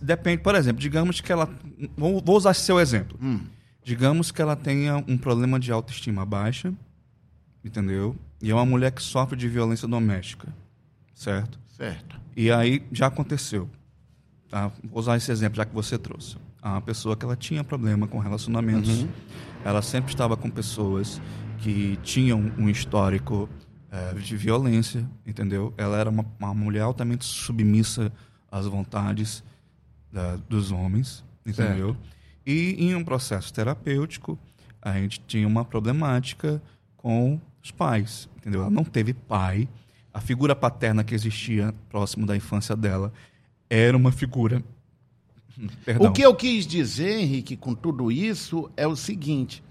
[0.00, 1.48] Depende, por exemplo, digamos que ela.
[1.96, 3.18] Vou, vou usar seu exemplo.
[3.22, 3.40] Hum.
[3.82, 6.72] Digamos que ela tenha um problema de autoestima baixa,
[7.64, 8.16] entendeu?
[8.42, 10.48] E é uma mulher que sofre de violência doméstica,
[11.14, 11.58] certo?
[11.68, 12.25] Certo.
[12.36, 13.68] E aí já aconteceu.
[14.50, 14.70] Tá?
[14.84, 16.36] Vou usar esse exemplo já que você trouxe.
[16.60, 19.08] A pessoa que ela tinha problema com relacionamentos, uhum.
[19.64, 21.20] ela sempre estava com pessoas
[21.58, 23.48] que tinham um histórico
[23.90, 25.72] é, de violência, entendeu?
[25.78, 28.12] Ela era uma, uma mulher altamente submissa
[28.50, 29.42] às vontades
[30.12, 31.94] da, dos homens, entendeu?
[31.94, 32.16] Certo.
[32.44, 34.38] E em um processo terapêutico,
[34.82, 36.62] a gente tinha uma problemática
[36.96, 38.60] com os pais, entendeu?
[38.60, 39.68] Ela não teve pai,
[40.16, 43.12] a figura paterna que existia próximo da infância dela
[43.68, 44.64] era uma figura.
[45.84, 46.08] Perdão.
[46.08, 49.62] O que eu quis dizer, Henrique, com tudo isso é o seguinte: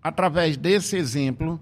[0.00, 1.60] através desse exemplo,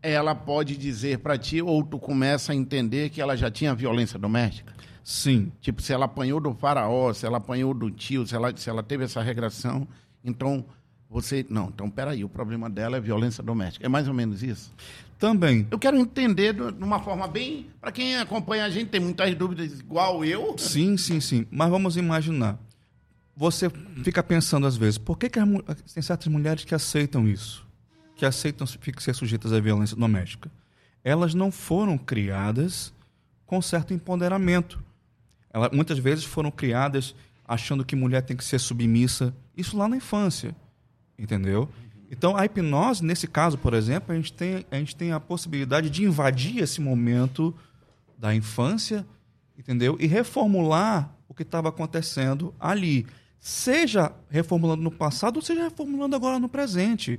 [0.00, 4.18] ela pode dizer para ti, ou tu começa a entender que ela já tinha violência
[4.18, 4.72] doméstica?
[5.02, 5.52] Sim.
[5.60, 8.82] Tipo, se ela apanhou do faraó, se ela apanhou do tio, se ela, se ela
[8.82, 9.86] teve essa regressão,
[10.24, 10.64] então
[11.10, 11.44] você.
[11.50, 13.84] Não, então peraí, o problema dela é violência doméstica.
[13.84, 14.72] É mais ou menos isso?
[15.28, 15.66] Também.
[15.70, 17.66] Eu quero entender de uma forma bem.
[17.80, 20.56] Para quem acompanha a gente, tem muitas dúvidas, igual eu.
[20.58, 21.46] Sim, sim, sim.
[21.50, 22.58] Mas vamos imaginar.
[23.36, 23.70] você
[24.04, 27.66] fica pensando às vezes, por que, que mu- tem certas mulheres que aceitam isso?
[28.16, 30.50] Que aceitam ser sujeitas à violência doméstica?
[31.02, 32.92] Elas não foram criadas
[33.46, 34.78] com certo empoderamento.
[35.52, 37.14] Elas muitas vezes foram criadas
[37.48, 39.34] achando que mulher tem que ser submissa.
[39.56, 40.54] Isso lá na infância.
[41.18, 41.68] Entendeu?
[42.16, 45.90] Então, a hipnose, nesse caso, por exemplo, a gente tem a, gente tem a possibilidade
[45.90, 47.52] de invadir esse momento
[48.16, 49.04] da infância,
[49.58, 49.96] entendeu?
[49.98, 53.04] E reformular o que estava acontecendo ali.
[53.40, 57.18] Seja reformulando no passado, ou seja reformulando agora no presente.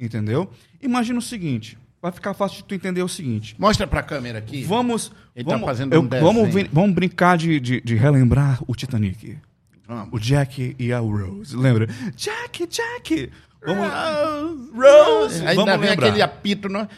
[0.00, 0.50] Entendeu?
[0.80, 3.54] Imagina o seguinte, vai ficar fácil de tu entender o seguinte.
[3.58, 4.64] Mostra pra câmera aqui.
[4.64, 8.74] Vamos, Ele tá vamos, fazendo eu- um vamos, vamos brincar de, de, de relembrar o
[8.74, 9.38] Titanic.
[9.86, 10.08] Vamos.
[10.12, 11.54] O Jack e a Rose.
[11.54, 11.86] Lembra?
[12.16, 13.30] Jack, Jack!
[13.64, 15.40] Vamos, Rose!
[15.46, 16.06] Ainda vamos vem lembrar.
[16.08, 16.68] aquele apito.
[16.68, 16.88] No...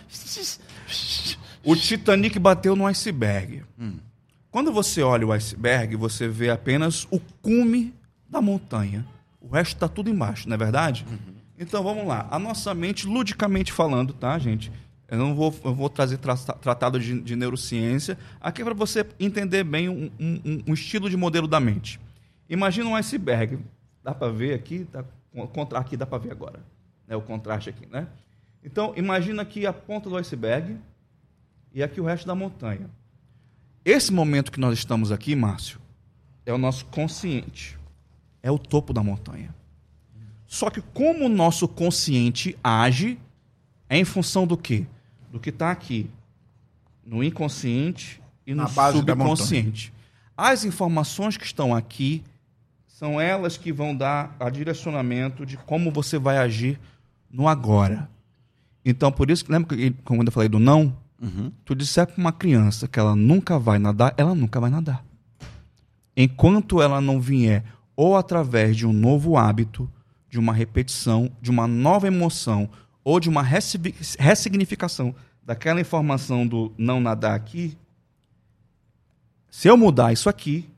[1.65, 3.63] O Titanic bateu no iceberg.
[4.51, 7.93] Quando você olha o iceberg, você vê apenas o cume
[8.29, 9.05] da montanha.
[9.41, 11.05] O resto está tudo embaixo, não é verdade?
[11.59, 12.27] Então vamos lá.
[12.31, 14.71] A nossa mente, ludicamente falando, tá, gente?
[15.09, 19.63] Eu não vou, eu vou trazer tra tratado de, de neurociência aqui para você entender
[19.63, 22.01] bem um, um- um- estilo de modelo da mente.
[22.49, 23.59] Imagina um iceberg.
[24.03, 24.87] Dá para ver aqui?
[24.91, 25.05] Tá,
[25.75, 26.61] aqui dá para ver agora.
[27.07, 28.09] Né, o contraste aqui, né?
[28.63, 30.79] Então, imagina aqui a ponta do iceberg
[31.73, 32.89] e aqui o resto da montanha.
[33.85, 35.79] Esse momento que nós estamos aqui, Márcio,
[36.47, 37.79] é o nosso consciente.
[38.43, 39.55] É o topo da montanha.
[40.47, 43.19] Só que como o nosso consciente age
[43.89, 44.87] é em função do quê?
[45.31, 46.09] Do que está aqui
[47.05, 49.93] no inconsciente e no subconsciente.
[50.37, 52.23] As informações que estão aqui
[52.95, 56.79] são elas que vão dar a direcionamento de como você vai agir
[57.29, 58.09] no agora.
[58.85, 60.97] Então, por isso, que lembra que quando eu falei do não?
[61.65, 65.05] Tu disser para uma criança que ela nunca vai nadar, ela nunca vai nadar.
[66.17, 67.65] Enquanto ela não vier
[67.97, 69.91] ou através de um novo hábito,
[70.31, 72.71] de uma repetição, de uma nova emoção
[73.03, 77.77] ou de uma ressigni- ressignificação daquela informação do não nadar aqui,
[79.51, 80.71] se eu mudar isso aqui,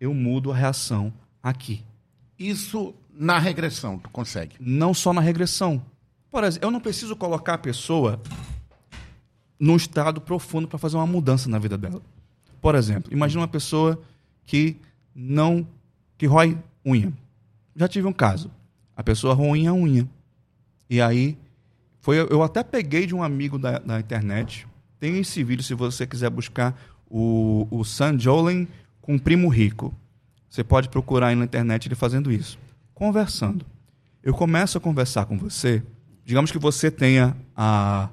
[0.00, 1.12] eu mudo a reação
[1.48, 1.84] aqui.
[2.36, 4.56] Isso na regressão, tu consegue.
[4.58, 5.80] Não só na regressão.
[6.28, 8.20] Por exemplo, eu não preciso colocar a pessoa
[9.58, 12.02] num estado profundo para fazer uma mudança na vida dela.
[12.60, 14.02] Por exemplo, imagina uma pessoa
[14.44, 14.76] que
[15.14, 15.66] não
[16.18, 17.12] que rói unha.
[17.76, 18.50] Já tive um caso.
[18.96, 20.08] A pessoa roinha a unha.
[20.90, 21.38] E aí
[22.00, 24.66] foi eu até peguei de um amigo da, da internet.
[24.98, 26.76] Tem esse vídeo se você quiser buscar
[27.08, 28.66] o, o San Jolin
[29.00, 29.94] com o primo rico.
[30.48, 32.58] Você pode procurar aí na internet ele fazendo isso.
[32.94, 33.64] Conversando.
[34.22, 35.82] Eu começo a conversar com você.
[36.24, 38.08] Digamos que você tenha a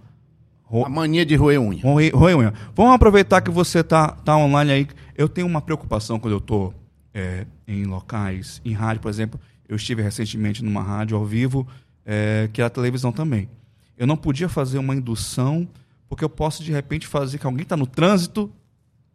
[0.64, 1.82] ro- A mania de roer unha.
[1.84, 2.54] Roe- roer unha.
[2.76, 4.88] Vamos aproveitar que você tá, tá online aí.
[5.16, 6.74] Eu tenho uma preocupação quando eu tô
[7.14, 9.40] é, em locais, em rádio, por exemplo.
[9.68, 11.68] Eu estive recentemente numa rádio ao vivo,
[12.06, 13.50] é, que é a televisão também.
[13.98, 15.68] Eu não podia fazer uma indução,
[16.10, 18.52] porque eu posso de repente fazer que alguém está no trânsito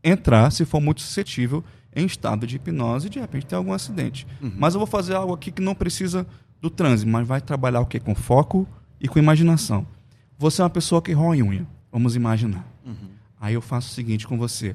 [0.03, 1.63] entrar, se for muito suscetível,
[1.95, 4.27] em estado de hipnose e de repente ter algum acidente.
[4.57, 6.27] Mas eu vou fazer algo aqui que não precisa
[6.61, 7.99] do trânsito, mas vai trabalhar o quê?
[8.01, 8.67] Com foco
[9.01, 9.87] e com imaginação.
[10.39, 12.67] Você é uma pessoa que rói unha, vamos imaginar.
[13.41, 14.75] Aí eu faço o seguinte com você.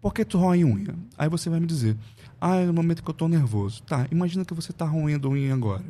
[0.00, 0.94] Por que tu rói unha?
[1.18, 1.96] Aí você vai me dizer,
[2.40, 3.82] ah, é no momento que eu estou nervoso.
[3.82, 5.84] Tá, imagina que você está roendo unha agora,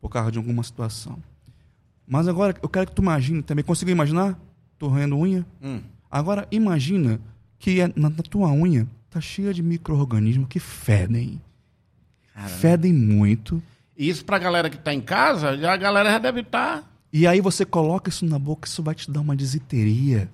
[0.00, 1.18] por causa de alguma situação.
[2.06, 3.64] Mas agora eu quero que tu imagine também.
[3.64, 4.38] Conseguiu imaginar?
[4.78, 5.46] Tu roendo unha?
[5.62, 5.80] Hum.
[6.10, 7.20] Agora imagina
[7.58, 11.40] que é- na, na tua unha tá cheia de micro-organismos que fedem.
[12.60, 13.62] Fedem muito.
[13.96, 16.90] E isso pra galera que tá em casa, já a galera já deve tá estar.
[17.12, 20.30] E aí você coloca isso na boca, isso vai te dar uma desiteria.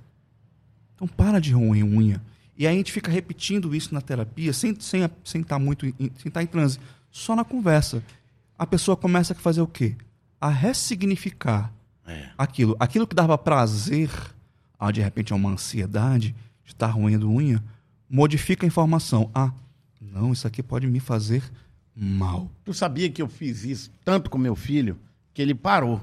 [0.95, 2.23] Então para de roer unha.
[2.57, 5.95] E aí a gente fica repetindo isso na terapia, sem sem sem estar muito em,
[5.99, 6.79] sem estar em transe,
[7.11, 8.03] só na conversa.
[8.59, 9.97] A pessoa começa a fazer o quê?
[10.41, 11.73] A ressignificar
[12.07, 12.29] É.
[12.39, 14.11] aquilo, aquilo que dava prazer,
[14.79, 16.35] ah, de repente é uma ansiedade
[16.65, 17.62] de estar roendo unha,
[18.09, 19.31] modifica a informação.
[19.35, 19.53] Ah,
[20.01, 21.42] não, isso aqui pode me fazer
[21.95, 22.51] mal.
[22.64, 24.99] Tu sabia que eu fiz isso tanto com meu filho
[25.33, 26.01] que ele parou,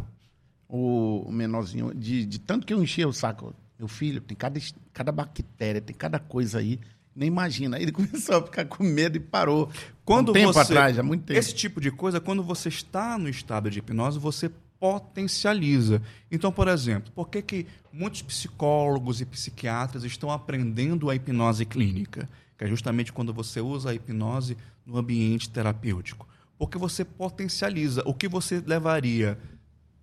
[0.67, 3.53] o, menorzinho, de, de tanto que eu enchia o saco.
[3.77, 4.59] Meu filho, tem cada,
[4.91, 6.79] cada bactéria, tem cada coisa aí.
[7.15, 7.77] Nem imagina.
[7.77, 9.69] Aí ele começou a ficar com medo e parou.
[10.03, 11.39] Quando um tempo você, atrás, há muito tempo.
[11.39, 14.51] Esse tipo de coisa, quando você está no estado de hipnose, você
[14.83, 16.01] potencializa.
[16.29, 22.27] Então, por exemplo, por que, que muitos psicólogos e psiquiatras estão aprendendo a hipnose clínica?
[22.57, 26.27] Que é justamente quando você usa a hipnose no ambiente terapêutico.
[26.57, 28.03] Porque você potencializa.
[28.05, 29.39] O que você levaria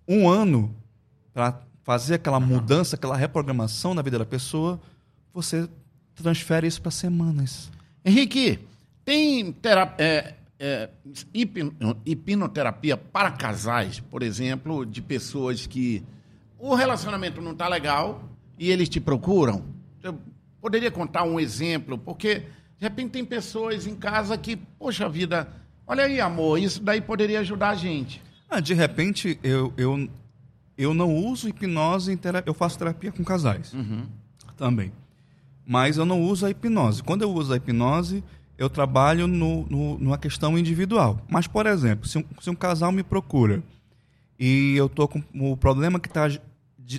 [0.07, 0.75] um ano
[1.31, 4.81] para fazer aquela mudança, aquela reprogramação na vida da pessoa,
[5.31, 5.69] você
[6.15, 7.69] transfere isso para semanas.
[8.03, 8.57] Henrique,
[9.05, 10.33] tem tera- é,
[10.63, 10.89] é,
[11.33, 11.73] hipno-
[12.05, 16.03] hipnoterapia para casais, por exemplo, de pessoas que
[16.59, 18.23] o relacionamento não está legal
[18.59, 19.65] e eles te procuram?
[20.03, 20.15] Eu
[20.61, 22.41] poderia contar um exemplo, porque
[22.77, 25.47] de repente tem pessoas em casa que, poxa vida,
[25.87, 28.21] olha aí, amor, isso daí poderia ajudar a gente.
[28.47, 30.07] Ah, de repente, eu, eu,
[30.77, 32.47] eu não uso hipnose em terapia.
[32.47, 33.73] Eu faço terapia com casais
[34.57, 34.91] também.
[35.65, 37.01] Mas eu não uso a hipnose.
[37.01, 38.23] Quando eu uso a hipnose,
[38.61, 41.19] eu trabalho no, no, numa questão individual.
[41.27, 43.63] Mas, por exemplo, se um, se um casal me procura
[44.39, 46.27] e eu tô com o problema que está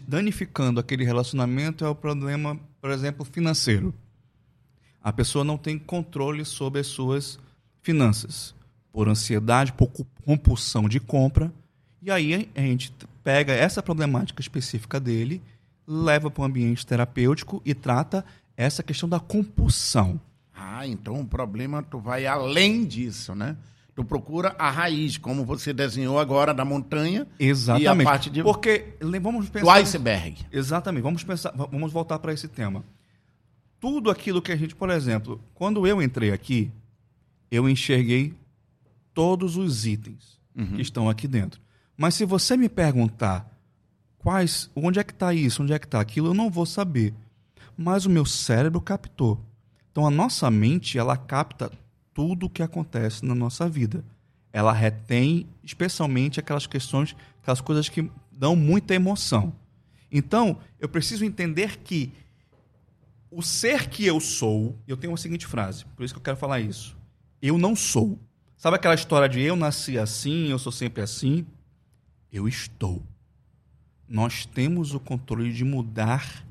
[0.09, 3.95] danificando aquele relacionamento é o problema, por exemplo, financeiro.
[5.01, 7.39] A pessoa não tem controle sobre as suas
[7.81, 8.57] finanças,
[8.93, 9.89] por ansiedade, por
[10.25, 11.53] compulsão de compra.
[12.03, 15.41] E aí a gente pega essa problemática específica dele,
[15.87, 18.25] leva para o ambiente terapêutico e trata
[18.57, 20.21] essa questão da compulsão.
[20.83, 23.57] Ah, então o problema tu vai além disso, né?
[23.95, 27.85] Tu procura a raiz, como você desenhou agora da montanha Exatamente.
[27.85, 30.39] e a parte de, Porque vamos do pensar iceberg.
[30.51, 31.03] Exatamente.
[31.03, 32.83] Vamos pensar, va- vamos voltar para esse tema.
[33.79, 36.71] Tudo aquilo que a gente, por exemplo, quando eu entrei aqui,
[37.51, 38.35] eu enxerguei
[39.13, 40.41] todos os itens
[40.75, 41.61] que estão aqui dentro.
[41.97, 43.51] Mas se você me perguntar
[44.19, 47.13] quais, onde é que está isso, onde é que está aquilo, eu não vou saber.
[47.77, 49.39] Mas o meu cérebro captou.
[49.93, 51.71] Então a nossa mente, ela capta
[52.15, 54.03] tudo o que acontece na nossa vida.
[54.51, 59.53] Ela retém especialmente aquelas questões, aquelas coisas que dão muita emoção.
[60.11, 62.13] Então, eu preciso entender que
[63.31, 66.37] o ser que eu sou, eu tenho a seguinte frase, por isso que eu quero
[66.37, 66.97] falar isso.
[67.41, 68.19] Eu não sou.
[68.57, 71.47] Sabe aquela história de eu nasci assim, eu sou sempre assim?
[72.31, 73.03] Eu estou.
[74.07, 76.45] Nós temos o controle de mudar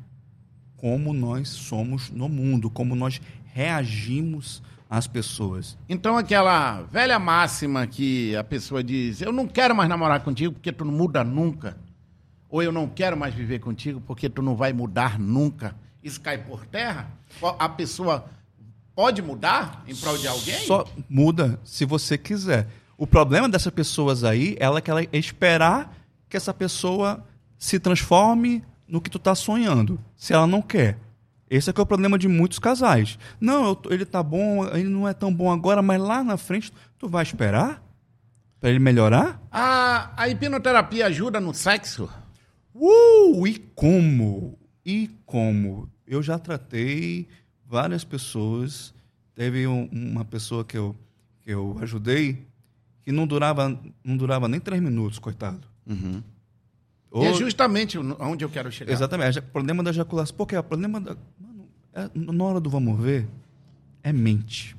[0.81, 3.21] como nós somos no mundo, como nós
[3.53, 5.77] reagimos às pessoas.
[5.87, 10.71] Então aquela velha máxima que a pessoa diz, eu não quero mais namorar contigo porque
[10.71, 11.77] tu não muda nunca.
[12.49, 15.75] Ou eu não quero mais viver contigo porque tu não vai mudar nunca.
[16.03, 17.11] Isso cai por terra?
[17.59, 18.25] A pessoa
[18.95, 20.65] pode mudar em prol de alguém?
[20.65, 22.67] Só muda se você quiser.
[22.97, 25.95] O problema dessas pessoas aí é que ela esperar
[26.27, 27.23] que essa pessoa
[27.55, 30.99] se transforme no que tu tá sonhando, se ela não quer.
[31.49, 33.17] Esse é que é o problema de muitos casais.
[33.39, 36.71] Não, eu ele tá bom, ele não é tão bom agora, mas lá na frente
[36.99, 37.81] tu vai esperar
[38.59, 39.41] para ele melhorar?
[39.51, 42.09] A, a hipnoterapia ajuda no sexo?
[42.75, 44.57] Uh, e como?
[44.85, 45.89] E como?
[46.05, 47.27] Eu já tratei
[47.65, 48.93] várias pessoas.
[49.33, 50.95] Teve um- uma pessoa que eu,
[51.41, 52.45] que eu ajudei
[53.03, 55.67] que não durava, não durava nem três minutos, coitado.
[57.13, 58.91] E é Ou- justamente onde eu quero chegar.
[58.93, 59.37] Exatamente.
[59.39, 60.35] é Problema da ejaculação.
[60.35, 61.15] Porque o problema da.
[61.39, 63.27] Mano, é- na hora do vamos ver,
[64.03, 64.75] é mente.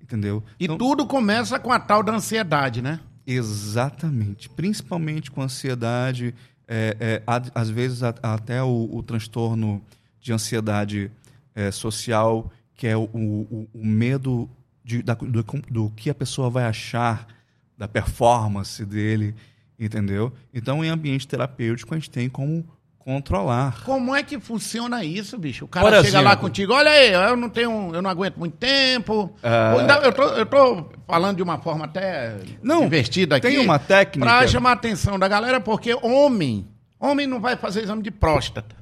[0.00, 0.42] Entendeu?
[0.60, 3.00] E Então- tudo começa com a tal da ansiedade, né?
[3.26, 4.48] Exatamente.
[4.48, 6.32] Principalmente com ansiedade,
[6.68, 7.22] é, é,
[7.54, 9.82] às vezes a- até o, o transtorno
[10.20, 11.10] de ansiedade
[11.54, 14.48] é, social, que é o, o- o medo
[14.84, 17.26] de- da- do, do que a pessoa vai achar
[17.78, 19.34] da performance dele,
[19.78, 20.32] entendeu?
[20.52, 22.64] Então, em ambiente terapêutico, a gente tem como
[22.98, 23.82] controlar.
[23.84, 25.64] Como é que funciona isso, bicho?
[25.64, 28.36] O cara Por chega lá exemplo- contigo, olha aí, eu não tenho, eu não aguento
[28.36, 29.32] muito tempo.
[29.42, 29.74] Ah.
[30.02, 33.46] Eu, tô, eu tô falando de uma forma até Não, divertida aqui.
[33.48, 36.66] tem uma técnica- Pra chamar a atenção da galera, porque homem,
[36.98, 38.74] homem não vai fazer exame de próstata,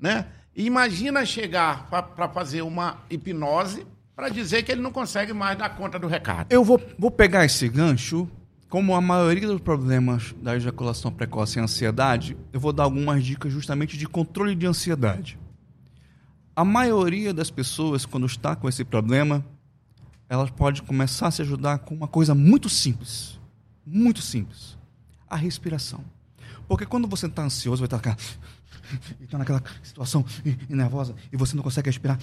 [0.00, 0.24] né?
[0.54, 5.98] Imagina chegar para fazer uma hipnose para dizer que ele não consegue mais dar conta
[5.98, 6.46] do recado.
[6.48, 8.26] Eu vou, vou pegar esse gancho.
[8.68, 13.52] Como a maioria dos problemas da ejaculação precoce é ansiedade, eu vou dar algumas dicas
[13.52, 15.38] justamente de controle de ansiedade.
[16.54, 19.44] A maioria das pessoas, quando está com esse problema,
[20.28, 23.38] elas podem começar a se ajudar com uma coisa muito simples.
[23.84, 24.76] Muito simples.
[25.30, 26.00] A respiração.
[26.66, 28.16] Porque quando você está ansioso, vai estar aquela-
[29.20, 30.24] e tá naquela situação
[30.68, 32.18] nervosa e você não consegue respirar.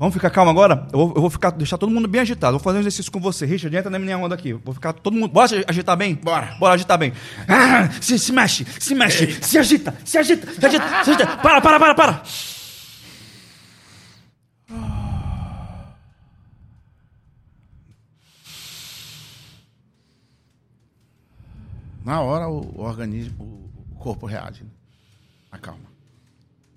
[0.00, 0.88] Vamos ficar calmo agora?
[0.90, 2.52] Eu vou, eu vou ficar, deixar todo mundo bem agitado.
[2.52, 3.44] Vou fazer um exercício com você.
[3.44, 4.54] Richard, entra na minha onda aqui.
[4.54, 5.30] Vou ficar todo mundo.
[5.30, 6.14] Bora agitar bem?
[6.14, 6.56] Bora.
[6.58, 7.12] Bora agitar bem.
[7.46, 11.36] Ah, se, se mexe, se mexe, se agita, se agita, se agita, se agita.
[11.36, 12.22] Para, para, para, para.
[22.02, 24.64] Na hora o, o organismo, o, corpo reage.
[24.64, 24.70] Né?
[25.52, 25.90] Acalma.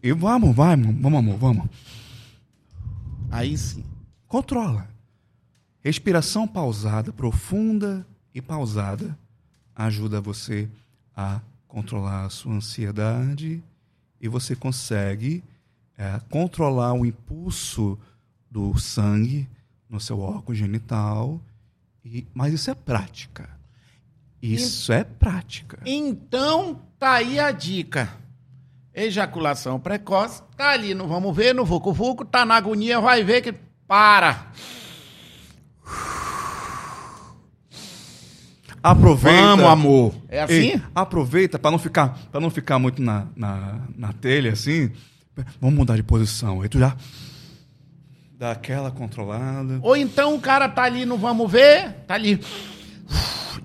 [0.03, 1.69] E vamos, vai, vamos, amor, vamos.
[3.33, 3.83] Aí sim.
[4.27, 4.87] Controla.
[5.81, 9.17] Respiração pausada, profunda e pausada,
[9.75, 10.69] ajuda você
[11.15, 13.61] a controlar a sua ansiedade
[14.21, 15.43] e você consegue
[15.97, 17.97] é, controlar o impulso
[18.49, 19.49] do sangue
[19.89, 21.41] no seu órgão genital.
[22.05, 23.49] E, mas isso é prática.
[24.41, 25.79] Isso é prática.
[25.85, 28.15] Então, tá aí a dica.
[28.95, 33.41] Ejaculação precoce, tá ali, não vamos ver, no Vucu Vucu, tá na agonia, vai ver
[33.41, 33.53] que
[33.87, 34.51] para.
[38.83, 39.41] Aproveita.
[39.41, 40.13] Vamos, amor.
[40.27, 40.53] É assim?
[40.53, 44.91] Ei, aproveita para não ficar, para não ficar muito na, na, na telha assim.
[45.59, 46.61] Vamos mudar de posição.
[46.61, 46.95] Aí tu já
[48.37, 49.79] dá aquela controlada.
[49.81, 52.41] Ou então o cara tá ali no vamos ver, tá ali.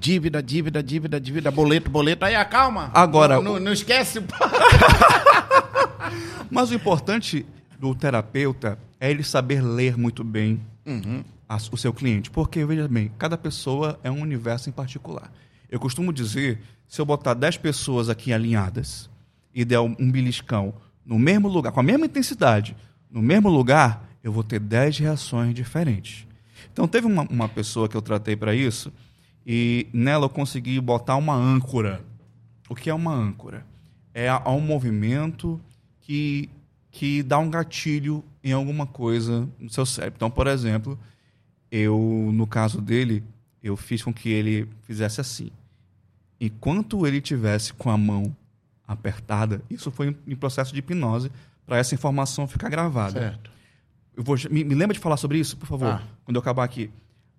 [0.00, 2.24] Dívida, dívida, dívida, dívida, boleto, boleto.
[2.24, 2.90] Aí acalma.
[2.94, 4.20] Agora, Não, não, não esquece.
[6.50, 7.44] Mas o importante
[7.78, 10.60] do terapeuta é ele saber ler muito bem
[11.48, 12.30] a- o seu cliente.
[12.30, 15.30] Porque, veja bem, cada pessoa é um universo em particular.
[15.70, 19.08] Eu costumo dizer, se eu botar 10 pessoas aqui alinhadas
[19.54, 20.74] e der um, um beliscão
[21.04, 22.76] no mesmo lugar, com a mesma intensidade,
[23.10, 26.26] no mesmo lugar, eu vou ter 10 reações diferentes.
[26.72, 28.92] Então, teve uma, uma pessoa que eu tratei para isso
[29.50, 32.04] e nela eu consegui botar uma âncora.
[32.68, 33.64] O que é uma âncora?
[34.12, 35.58] É um movimento
[36.02, 36.50] que,
[36.90, 40.16] que dá um gatilho em alguma coisa no seu cérebro.
[40.18, 40.98] Então, por exemplo,
[41.70, 43.24] eu, no caso dele,
[43.62, 45.50] eu fiz com que ele fizesse assim.
[46.38, 48.36] Enquanto ele tivesse com a mão
[48.86, 51.32] apertada, isso foi em processo de hipnose,
[51.66, 53.18] para essa informação ficar gravada.
[53.18, 53.50] Certo.
[54.14, 56.02] Eu vou, me, me lembra de falar sobre isso, por favor, Ah.
[56.24, 56.90] quando eu acabar aqui.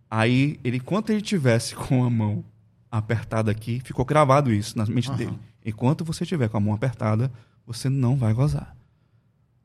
[0.09, 2.43] Aí, ele, enquanto ele tivesse com a mão
[2.91, 5.17] apertada aqui, ficou gravado isso na mente Aham.
[5.17, 5.39] dele.
[5.65, 7.31] Enquanto você tiver com a mão apertada,
[7.65, 8.75] você não vai gozar.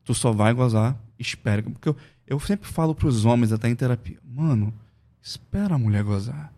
[0.04, 1.62] Tu só vai gozar, espera.
[1.62, 4.74] Porque eu, eu sempre falo pros homens, até em terapia, mano,
[5.22, 6.52] espera a mulher gozar.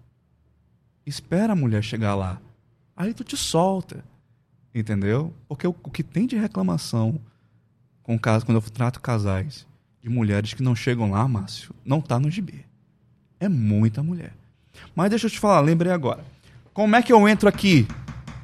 [1.04, 2.40] Espera a mulher chegar lá.
[2.96, 4.04] Aí tu te solta.
[4.74, 5.32] Entendeu?
[5.48, 7.20] Porque o, o que tem de reclamação
[8.02, 9.66] com cas- quando eu trato casais
[10.02, 12.65] de mulheres que não chegam lá, Márcio, não tá no gibi.
[13.40, 14.32] É muita mulher.
[14.94, 16.24] Mas deixa eu te falar, lembrei agora.
[16.72, 17.86] Como é que eu entro aqui?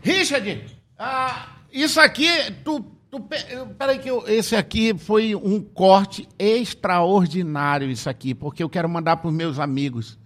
[0.03, 0.65] Richard,
[0.99, 2.27] ah, isso aqui,
[2.65, 2.81] tu,
[3.11, 3.45] tu pe-
[3.79, 9.17] peraí que eu- esse aqui foi um corte extraordinário isso aqui, porque eu quero mandar
[9.19, 10.19] para os meus amigos.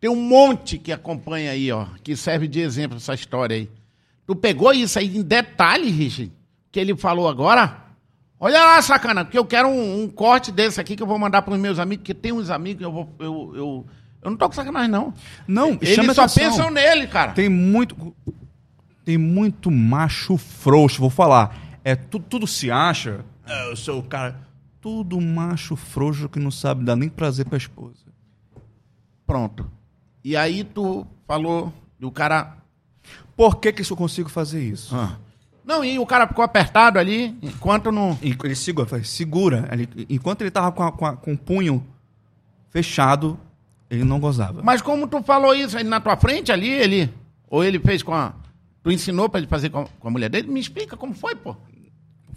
[0.00, 3.70] Tem um monte que acompanha aí, ó, que serve de exemplo essa história aí.
[4.26, 6.32] Tu pegou isso aí em detalhe, Richard,
[6.70, 7.80] que ele falou agora?
[8.38, 11.42] Olha lá, sacana, porque eu quero um, um corte desse aqui que eu vou mandar
[11.42, 13.86] para os meus amigos, porque tem uns amigos que eu vou, eu, eu,
[14.22, 15.12] eu não tô com sacanagem não.
[15.46, 16.50] Não, Eles chama só atenção.
[16.50, 17.32] pensam nele, cara.
[17.32, 18.14] Tem muito.
[19.04, 21.58] Tem muito macho frouxo, vou falar.
[21.84, 23.24] É tudo, tudo se acha.
[23.46, 24.38] É, eu sou o cara.
[24.80, 27.96] Tudo macho frouxo que não sabe dar nem prazer pra esposa.
[29.26, 29.70] Pronto.
[30.24, 32.56] E aí tu falou e o cara.
[33.36, 34.94] Por que, que eu consigo fazer isso?
[34.94, 35.16] Ah.
[35.64, 38.18] Não, e o cara ficou apertado ali, enquanto não.
[38.20, 39.68] Ele segura, segura.
[39.72, 41.84] Ele- enquanto ele tava com, a- com, a- com o punho
[42.70, 43.38] fechado,
[43.92, 44.62] ele não gozava.
[44.64, 47.12] Mas como tu falou isso aí na tua frente ali, ele.
[47.50, 48.32] Ou ele fez com a.
[48.82, 50.48] Tu ensinou pra ele fazer com a, com a mulher dele?
[50.48, 51.54] Me explica como foi, pô.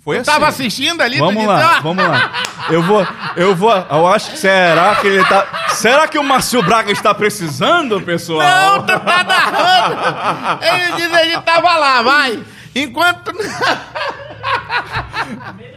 [0.03, 0.29] Foi eu assim.
[0.29, 2.31] tava assistindo ali, Vamos disse, lá, "Ah!" vamos lá.
[2.69, 3.71] Eu vou, eu vou.
[3.71, 5.69] Eu acho que será que ele tá.
[5.69, 8.41] Será que o Márcio Braga está precisando, pessoal?
[8.41, 10.63] Não, tu tá narrando.
[10.63, 12.43] Ele disse, ele tava lá, vai.
[12.75, 13.31] Enquanto.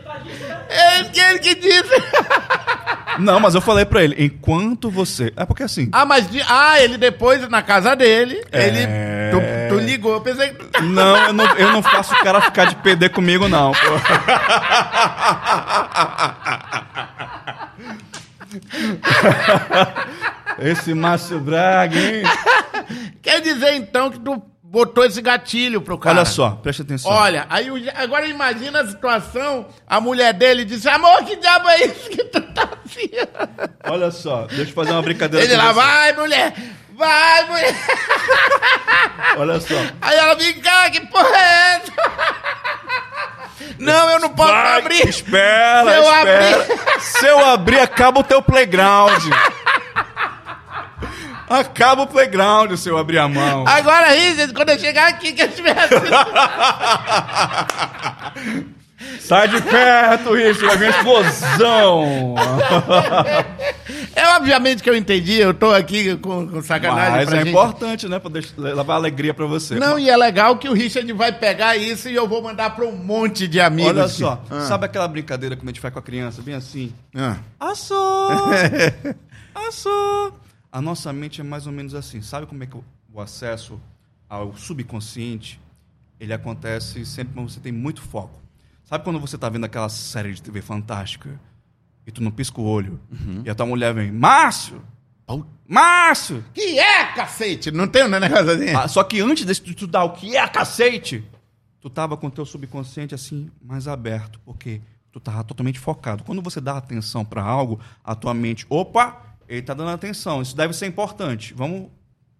[0.68, 2.02] ele, que- ele que disse.
[3.18, 5.32] Não, mas eu falei pra ele, enquanto você.
[5.36, 5.88] É porque assim.
[5.90, 6.30] Ah, mas.
[6.30, 8.68] de- Ah, ele depois, na casa dele, É.
[8.68, 8.86] ele.
[9.32, 9.40] Tu,
[9.74, 10.12] tu ligou.
[10.12, 10.80] Eu pensei que.
[10.82, 13.72] Não eu, não, eu não faço o cara ficar de PD comigo, não.
[13.72, 13.78] pô.
[20.58, 22.22] Esse Márcio Braga, hein?
[23.22, 26.16] Quer dizer, então, que tu botou esse gatilho pro cara.
[26.18, 27.10] Olha só, preste atenção.
[27.10, 32.10] Olha, aí agora imagina a situação, a mulher dele disse, amor, que diabo é isso
[32.10, 33.08] que tu tá assim?
[33.84, 35.74] Olha só, deixa eu fazer uma brincadeira Ele lá, você.
[35.74, 36.54] vai, mulher,
[36.94, 37.74] vai, mulher.
[39.38, 39.74] Olha só.
[40.02, 41.92] Aí ela, vem cá, que porra é essa?
[43.78, 45.08] Não, eu não posso Vai, abrir.
[45.08, 47.00] Espera, Se eu espera.
[47.00, 49.22] Se eu abrir, acaba o teu playground.
[51.48, 53.64] Acaba o playground se eu abrir a mão.
[53.66, 55.98] Agora, Richard, quando eu chegar aqui, que eu estiver assim.
[59.20, 62.34] Sai de perto, Richard, vai vir explosão.
[64.14, 67.48] É obviamente que eu entendi, eu tô aqui com, com sacanagem Mas é gente.
[67.50, 68.18] importante, né?
[68.18, 69.76] Pra deixar- levar alegria pra você.
[69.76, 72.84] Não, e é legal que o Richard vai pegar isso e eu vou mandar pra
[72.84, 73.92] um monte de amigos.
[73.92, 74.62] Olha só, Ah.
[74.62, 76.92] sabe aquela brincadeira que a gente faz com a criança, bem assim?
[77.16, 77.36] Ah.
[77.60, 78.30] Assou!
[79.68, 80.32] Assou!
[80.78, 82.22] A nossa mente é mais ou menos assim.
[82.22, 82.76] Sabe como é que
[83.12, 83.80] o, acesso
[84.28, 85.60] ao subconsciente
[86.20, 88.40] ele acontece sempre quando você tem muito foco.
[88.84, 91.30] Sabe quando você tá vendo aquela série de TV fantástica
[92.06, 93.00] e tu não pisca o olho
[93.44, 94.80] e a tua mulher vem, Márcio!
[95.66, 96.44] Márcio!
[96.54, 97.72] Que é, cacete?
[97.72, 98.70] Não tem um negócio assim?
[98.70, 101.24] Ah, só que antes de tu dar o que é cacete,
[101.80, 106.22] tu tava com o teu subconsciente assim, mais aberto, porque tu tava totalmente focado.
[106.22, 110.54] Quando você dá atenção para algo, a tua mente, opa, ele tá dando atenção, isso
[110.54, 111.54] deve ser importante.
[111.54, 111.90] Vamos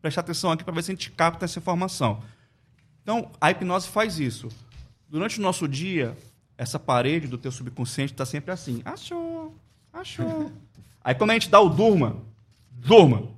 [0.01, 2.23] prestar atenção aqui para ver se a gente capta essa informação.
[3.03, 4.49] Então, a hipnose faz isso.
[5.09, 6.17] Durante o nosso dia,
[6.57, 8.83] essa parede do teu subconsciente está sempre assim.
[8.85, 9.57] Achou,
[9.93, 10.53] achou.
[11.03, 12.17] Aí quando a gente dá o durma,
[12.71, 13.31] durma,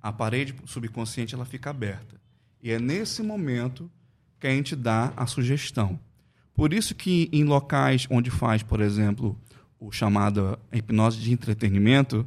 [0.00, 2.16] a parede subconsciente ela fica aberta.
[2.62, 3.90] E é nesse momento
[4.40, 5.98] que a gente dá a sugestão.
[6.54, 9.38] Por isso que em locais onde faz, por exemplo,
[9.78, 12.26] o chamado hipnose de entretenimento,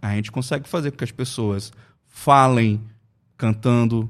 [0.00, 1.72] a gente consegue fazer com que as pessoas
[2.06, 2.80] falem
[3.36, 4.08] cantando.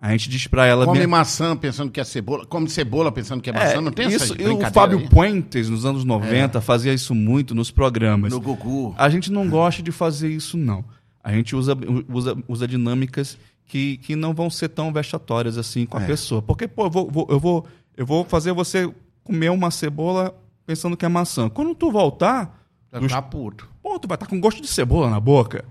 [0.00, 0.84] A gente diz pra ela.
[0.84, 2.44] Come maçã pensando que é cebola.
[2.44, 3.80] Come cebola pensando que é maçã.
[3.80, 5.04] não tem essa isso, e o Fábio aí?
[5.04, 5.08] É.
[5.08, 8.30] Puentes, nos anos 90, fazia isso muito nos programas.
[8.32, 8.94] No Gugu.
[8.98, 10.84] A gente não gosta de fazer isso, não.
[11.22, 11.74] A gente usa,
[12.12, 16.06] usa, usa dinâmicas que, que não vão ser tão vexatórias assim com a É.
[16.06, 16.42] pessoa.
[16.42, 18.92] Porque, pô, eu vou, vou- eu, vou, eu vou fazer você
[19.22, 20.34] comer uma cebola
[20.66, 21.48] pensando que é maçã.
[21.48, 22.62] Quando tu voltar,
[22.92, 23.66] Vai dos- ficar puto.
[23.84, 25.62] Pô, tu vai estar com gosto de cebola na boca.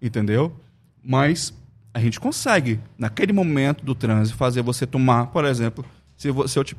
[0.00, 0.52] Entendeu?
[1.02, 1.54] Mas
[1.94, 5.82] a gente consegue, naquele momento do transe, fazer você tomar, por exemplo,
[6.14, 6.76] se, eu te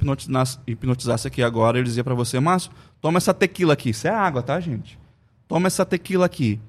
[0.67, 2.71] hipnotizasse, aqui agora, eu dizia pra você, Márcio,
[3.01, 3.89] toma essa tequila aqui.
[3.89, 4.99] Isso é água, tá, gente?
[5.47, 6.59] Toma essa tequila aqui.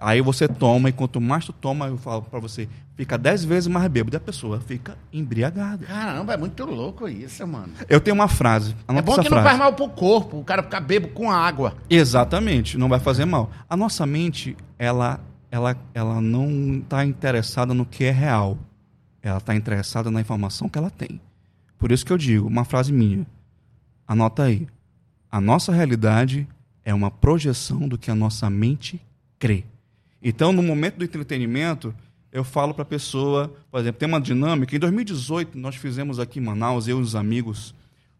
[0.00, 3.66] Aí você toma, e quanto mais tu toma, eu falo pra você, fica dez vezes
[3.66, 4.16] mais bêbado.
[4.16, 5.84] E a pessoa fica embriagada.
[5.84, 7.74] Caramba, é muito louco isso, mano.
[7.86, 8.74] Eu tenho uma frase.
[8.88, 9.48] É bom que não frase.
[9.48, 10.38] faz mal pro corpo.
[10.38, 11.76] O cara ficar bebo com água.
[11.90, 13.50] Exatamente, não vai fazer mal.
[13.68, 15.20] A nossa mente, ela,
[15.50, 18.56] ela, ela não está interessada no que é real.
[19.22, 21.20] Ela está interessada na informação que ela tem.
[21.78, 23.26] Por isso que eu digo, uma frase minha.
[24.08, 24.66] Anota aí.
[25.30, 26.48] A nossa realidade
[26.82, 28.98] é uma projeção do que a nossa mente
[29.38, 29.64] crê.
[30.22, 31.94] Então, no momento do entretenimento,
[32.32, 34.74] eu falo para a pessoa, por exemplo, tem uma dinâmica.
[34.76, 37.74] Em 2018, nós fizemos aqui em Manaus, eu e os amigos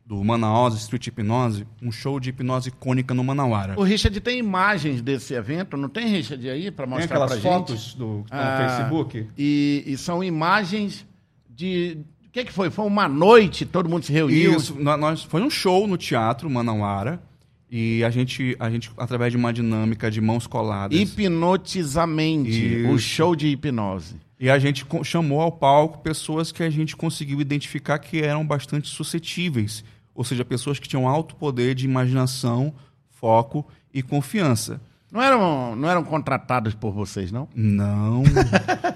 [0.05, 3.79] do Manaus Street Hipnose, um show de hipnose icônica no Manauara.
[3.79, 7.97] O Richard tem imagens desse evento, não tem, Richard, aí, Tem mostrar aquelas fotos gente?
[7.99, 9.27] do, que tá Ah, no Facebook?
[9.39, 11.07] E, e são imagens
[11.49, 11.99] de...
[12.27, 12.71] O que, que foi?
[12.71, 14.57] Foi uma noite, todo mundo se reuniu.
[14.57, 17.23] Isso, nó- nós, foi um show no teatro Manauara
[17.71, 22.85] e a gente, a gente, através de uma dinâmica de mãos coladas, Hipnotizamente.
[22.87, 22.99] O Isso.
[22.99, 24.17] show de hipnose.
[24.39, 28.89] e a gente chamou ao palco pessoas que a gente conseguiu identificar que eram bastante
[28.89, 32.73] suscetíveis, ou seja, pessoas que tinham alto poder de imaginação,
[33.11, 34.81] foco e confiança.
[35.13, 37.49] Não eram, não eram contratados por vocês, não?
[37.55, 38.23] Não,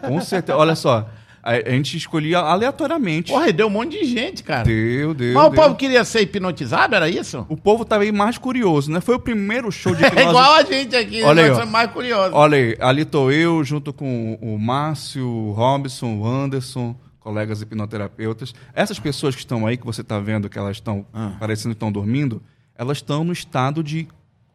[0.07, 0.57] com certeza.
[0.57, 1.09] Olha só,
[1.45, 3.31] a, a gente escolhia aleatoriamente.
[3.31, 4.65] Porra, deu um monte de gente, cara.
[4.65, 5.35] Deu, deu.
[5.35, 5.63] Mas o deu.
[5.63, 7.45] povo queria ser hipnotizado, era isso?
[7.51, 9.01] O povo tá bem mais curioso, né?
[9.01, 10.29] Foi o primeiro show de É hipnose.
[10.31, 11.61] igual a gente aqui, Olha aí, nós ó.
[11.61, 12.33] somos mais curiosos.
[12.33, 18.55] Olha aí, ali tô eu, junto com o Márcio, o Robson, o Anderson, colegas hipnoterapeutas.
[18.75, 21.33] Essas pessoas que estão aí, que você está vendo que elas estão Ah.
[21.39, 22.43] parecendo que estão dormindo,
[22.77, 24.09] elas estão no estado de,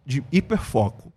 [0.05, 1.08] de hiperfoco.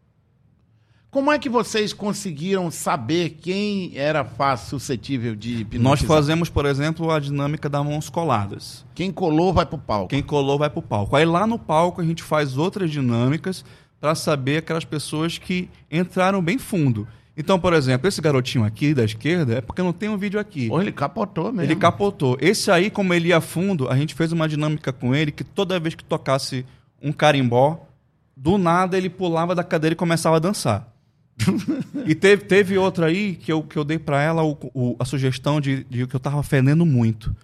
[1.12, 5.82] Como é que vocês conseguiram saber quem era fácil, suscetível de hipnotizar?
[5.82, 8.82] Nós fazemos, por exemplo, a dinâmica das mãos coladas.
[8.94, 10.08] Quem colou vai pro palco.
[10.08, 11.14] Quem colou vai pro palco.
[11.14, 13.62] Aí lá no palco a gente faz outras dinâmicas
[14.00, 17.06] para saber aquelas pessoas que entraram bem fundo.
[17.36, 20.68] Então, por exemplo, esse garotinho aqui da esquerda é porque não tem um vídeo aqui.
[20.68, 21.60] Porra, ele capotou mesmo.
[21.60, 22.38] Ele capotou.
[22.40, 25.78] Esse aí, como ele ia fundo, a gente fez uma dinâmica com ele que toda
[25.78, 26.64] vez que tocasse
[27.02, 27.86] um carimbó,
[28.34, 30.91] do nada ele pulava da cadeira e começava a dançar.
[32.06, 35.04] e teve, teve outra aí que eu, que eu dei pra ela o- o- a
[35.04, 37.34] sugestão de, de que eu tava fedendo muito.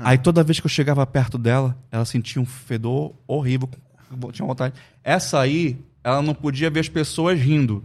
[0.00, 3.68] Aí toda vez que eu chegava perto dela, ela sentia um fedor horrível,
[4.32, 4.74] tinha vontade.
[5.02, 7.82] Essa aí, ela não podia ver as pessoas rindo,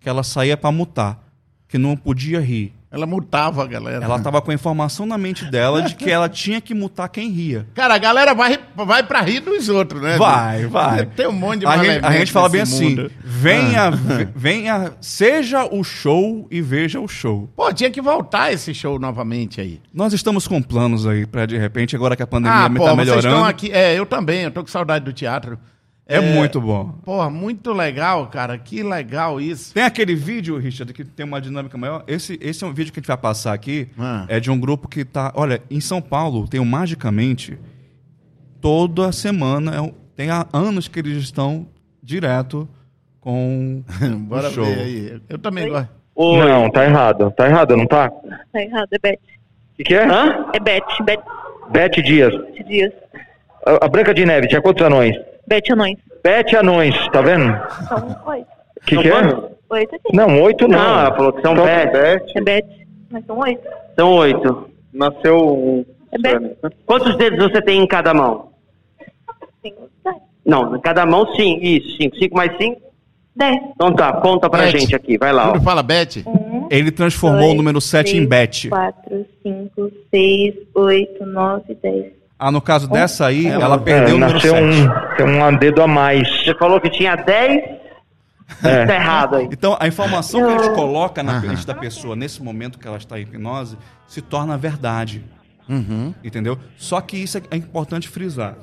[0.00, 1.22] que ela saía pra mutar,
[1.68, 2.72] que não podia rir.
[2.92, 4.04] Ela mutava a galera.
[4.04, 7.30] Ela tava com a informação na mente dela de que ela tinha que mutar quem
[7.30, 7.66] ria.
[7.74, 10.18] Cara, a galera vai, vai pra rir dos outros, né?
[10.18, 11.06] Vai, vai.
[11.06, 13.10] Tem um monte de A gente, a gente fala bem assim: mundo.
[13.24, 13.90] venha, Ah.
[13.90, 17.48] ve- venha, seja o show e veja o show.
[17.56, 19.80] Pô, tinha que voltar esse show novamente aí.
[19.94, 22.84] Nós estamos com planos aí pra de repente, agora que a pandemia Ah, tá pô,
[22.84, 23.28] vocês melhorando.
[23.28, 23.72] estão aqui.
[23.72, 25.58] É, eu também, eu tô com saudade do teatro.
[26.16, 26.92] É, muito bom.
[27.04, 28.56] Porra, muito legal, cara.
[28.58, 29.72] Que legal isso.
[29.74, 32.04] Tem aquele vídeo, Richard, que tem uma dinâmica maior.
[32.06, 33.88] Esse, esse é um vídeo que a gente vai passar aqui.
[33.98, 34.24] Ah.
[34.28, 35.32] É de um grupo que tá.
[35.34, 37.58] Olha, em São Paulo tem o Magicamente.
[38.60, 41.66] Toda semana, é um- tem há anos que eles estão
[42.02, 42.68] direto
[43.20, 43.82] com
[44.28, 44.64] Bora o show.
[44.64, 45.20] ver aí.
[45.28, 45.70] Eu também Oi?
[45.70, 45.88] gosto.
[46.48, 47.30] Não, tá errado.
[47.32, 48.10] Tá errado, não tá?
[48.52, 49.14] Tá errado, é Beth.
[49.14, 50.04] O que, que é?
[50.06, 50.46] Hã?
[50.54, 51.22] É Beth, Beth
[51.72, 52.32] Bete Dias.
[52.68, 52.92] Dias.
[53.66, 55.16] A, a Branca de Neve tinha quantos anões?
[55.52, 55.98] Beth Anões.
[56.24, 57.52] Bete Anões, tá vendo?
[57.82, 58.40] Então, oi.
[58.40, 59.12] O que, que é?
[59.68, 60.16] Oito sim.
[60.16, 60.78] Não, oito não.
[60.78, 62.22] Não, ela falou que são Então, Beth.
[62.34, 62.66] É Beth.
[63.10, 63.68] Mas são oito.
[63.98, 64.70] São oito.
[64.92, 65.84] Nasceu um.
[66.10, 66.56] É Beth.
[66.86, 68.50] Quantos dedos você tem em cada mão?
[69.62, 70.16] Cinco, dez.
[70.46, 72.16] Não, em cada mão sim, isso, cinco.
[72.16, 72.80] Cinco mais cinco?
[73.36, 73.56] Dez.
[73.74, 74.78] Então tá, conta pra Beth.
[74.78, 75.52] gente aqui, vai lá.
[75.52, 75.60] ó.
[75.60, 76.22] Fala Beth?
[76.26, 78.68] Um, Ele transformou dois, o número 7 em três, Bet.
[78.70, 82.21] Quatro, cinco, seis, oito, nove, dez.
[82.44, 84.64] Ah, no caso dessa aí, Ela- ela, perdeu É, o número nasceu 7.
[84.64, 86.28] um, tem um dedo a mais.
[86.44, 87.62] Você falou que tinha dez?
[88.62, 88.84] É.
[88.84, 89.48] Tá errado aí.
[89.50, 92.86] Então, a informação que a gente Eu- coloca na mente da pessoa nesse momento que
[92.86, 95.24] ela está em hipnose se torna verdade.
[95.68, 96.12] Uhum.
[96.22, 96.58] Entendeu?
[96.76, 98.56] Só que isso é é importante frisar.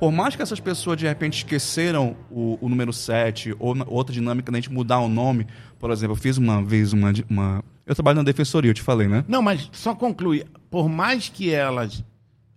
[0.00, 4.50] Por mais que essas pessoas de repente esqueceram o, o número 7 ou outra dinâmica
[4.50, 5.46] da gente mudar o nome,
[5.78, 7.62] por exemplo, eu fiz uma vez uma, uma.
[7.86, 9.24] Eu trabalho na defensoria, eu te falei, né?
[9.28, 10.44] Não, mas só conclui.
[10.70, 12.02] Por mais que elas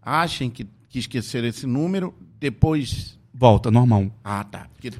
[0.09, 3.17] achem que, que esqueceram esse número, depois.
[3.33, 4.11] Volta, normal.
[4.23, 4.67] Ah, tá.
[4.73, 4.91] Porque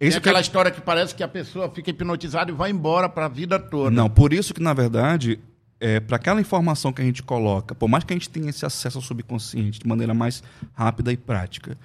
[0.00, 3.28] Isso aquela que- história que parece que a pessoa fica hipnotizada e vai embora pra
[3.28, 3.90] vida toda.
[3.90, 5.40] Não, por isso que, na verdade,
[5.80, 8.64] é, para aquela informação que a gente coloca, por mais que a gente tenha esse
[8.66, 10.42] acesso ao subconsciente de maneira mais
[10.74, 11.76] rápida e prática,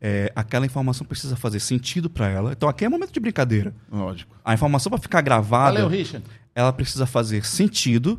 [0.00, 2.52] é, aquela informação precisa fazer sentido para ela.
[2.52, 3.72] Então, aqui é momento de brincadeira.
[3.90, 4.34] Lógico.
[4.44, 6.24] A informação para ficar gravada, Valeu, Richard.
[6.54, 8.14] ela precisa fazer sentido.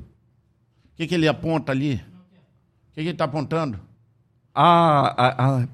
[0.94, 1.96] O que, que ele aponta ali?
[1.96, 3.80] O que, que ele tá apontando?
[4.56, 5.68] A, a, a-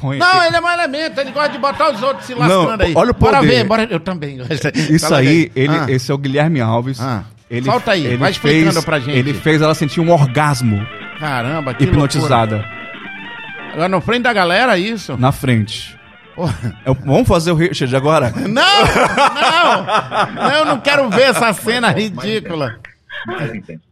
[0.00, 0.12] Não,
[0.44, 2.92] ele é um elemento, ele gosta de botar os outros se Não, lascando aí.
[2.96, 3.48] olha o Bora poder.
[3.48, 3.88] ver, bora.
[3.90, 4.38] Eu também.
[4.90, 7.00] Isso Fala aí, ele, Ah, esse é o Guilherme Alves.
[7.00, 7.24] Ah.
[7.50, 9.18] Ele, Solta aí, ele vai explicando fez- pra gente.
[9.18, 10.84] Ele fez ela sentir um orgasmo
[11.20, 12.74] Caramba, que hipnotizada loucura.
[13.74, 15.16] Agora no frente da galera, isso?
[15.18, 15.98] na frente.
[16.34, 16.74] Porra.
[16.84, 18.30] É o- vamos fazer o Richard agora?
[18.34, 22.78] Não, não, não, eu não quero ver essa cena ridícula.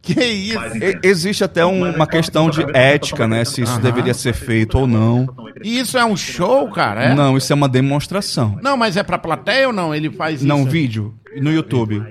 [0.01, 0.59] Que isso?
[1.03, 3.43] Existe até um- uma questão de ética, né?
[3.45, 5.27] Se isso deveria ser feito ou não.
[5.63, 7.03] E isso é um show, cara?
[7.05, 7.15] É?
[7.15, 8.59] Não, isso é uma demonstração.
[8.61, 9.93] Não, mas é pra plateia ou não?
[9.93, 10.47] Ele faz isso?
[10.47, 11.13] Não, vídeo.
[11.37, 12.03] No YouTube.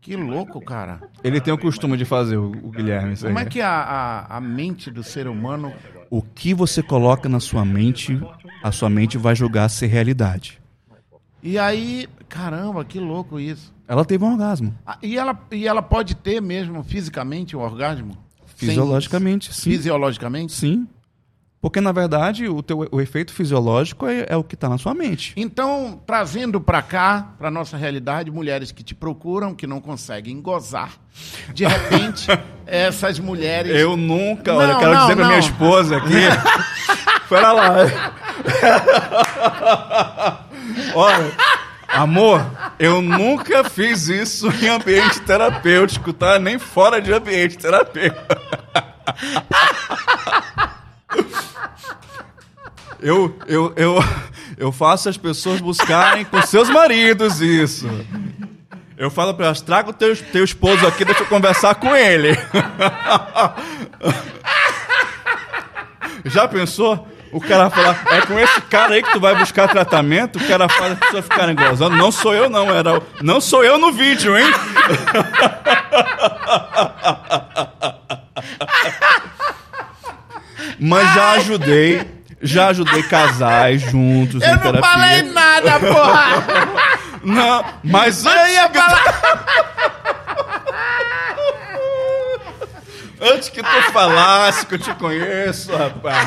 [0.00, 1.00] Que louco, cara.
[1.22, 3.12] Ele tem o costume de fazer, o, o Guilherme.
[3.12, 3.32] Isso aí.
[3.32, 5.72] Como é que a, a, a mente do ser humano.
[6.10, 8.20] O que você coloca na sua mente,
[8.62, 10.60] a sua mente vai julgar ser realidade.
[11.42, 13.72] E aí, caramba, que louco isso.
[13.92, 14.74] Ela teve um orgasmo.
[14.86, 18.16] Ah, E ela, e ela pode ter mesmo fisicamente o orgasmo?
[18.56, 19.70] Sem- Fisiologicamente, sim.
[19.70, 20.52] Fisiologicamente?
[20.54, 20.88] Sim.
[21.60, 24.94] Porque, na verdade, o, teu, o efeito fisiológico é, é o que está na sua
[24.94, 25.34] mente.
[25.36, 30.92] Então, trazendo pra cá, pra nossa realidade, mulheres que te procuram, que não conseguem gozar.
[31.52, 32.28] De repente,
[32.66, 33.78] essas mulheres.
[33.78, 35.30] Eu nunca, Não, olha, quero não, dizer pra não.
[35.32, 36.08] minha esposa aqui.
[37.28, 37.74] Pera lá.
[40.94, 41.32] olha,
[41.92, 42.44] amor,
[42.78, 46.38] eu nunca fiz isso em ambiente terapêutico, tá?
[46.38, 48.22] Nem fora de ambiente terapêutico.
[53.00, 53.98] Eu, eu, eu,
[54.56, 57.88] eu faço as pessoas buscarem com seus maridos isso.
[58.96, 62.30] Eu falo pra elas, traga o teu, teu esposo aqui, deixa eu conversar com ele.
[66.24, 67.08] Já pensou?
[67.32, 70.36] O cara falar, é com esse cara aí que tu vai buscar tratamento?
[70.38, 71.96] O cara faz as pessoas ficarem gozando.
[71.96, 72.68] Não sou eu, não.
[72.70, 74.44] Era, o- não sou eu no vídeo, hein?
[80.78, 82.10] Mas já ajudei,
[82.40, 84.90] já ajudei casais juntos Eu em não terapia.
[84.90, 86.44] falei nada, porra!
[87.22, 90.01] Não, mas Eu ia falar.
[93.22, 96.26] Antes que tu falasse que eu te conheço, rapaz.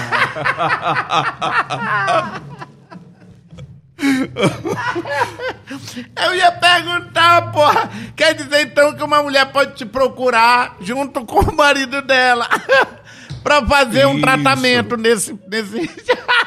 [6.16, 7.90] Eu ia perguntar, porra.
[8.16, 12.48] Quer dizer então que uma mulher pode te procurar junto com o marido dela
[13.44, 14.22] pra fazer um Isso.
[14.22, 15.40] tratamento nesse.
[15.48, 15.90] nesse...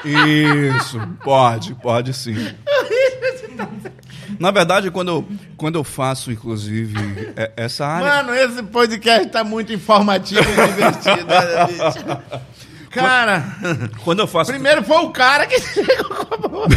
[0.05, 2.34] Isso, pode, pode sim.
[4.39, 6.95] Na verdade, quando eu, quando eu faço, inclusive,
[7.36, 8.22] é- essa área.
[8.22, 11.26] Mano, esse podcast tá muito informativo e divertido.
[11.26, 12.39] né, bicho?
[12.91, 13.45] Cara,
[14.03, 14.51] Quando eu faço.
[14.51, 16.68] primeiro foi o cara que chegou com a boca.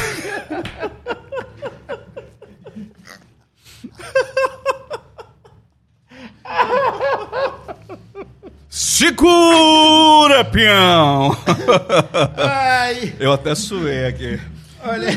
[8.71, 11.35] Segura, peão!
[12.37, 14.39] Ai, Eu até suei aqui.
[14.83, 15.09] olha.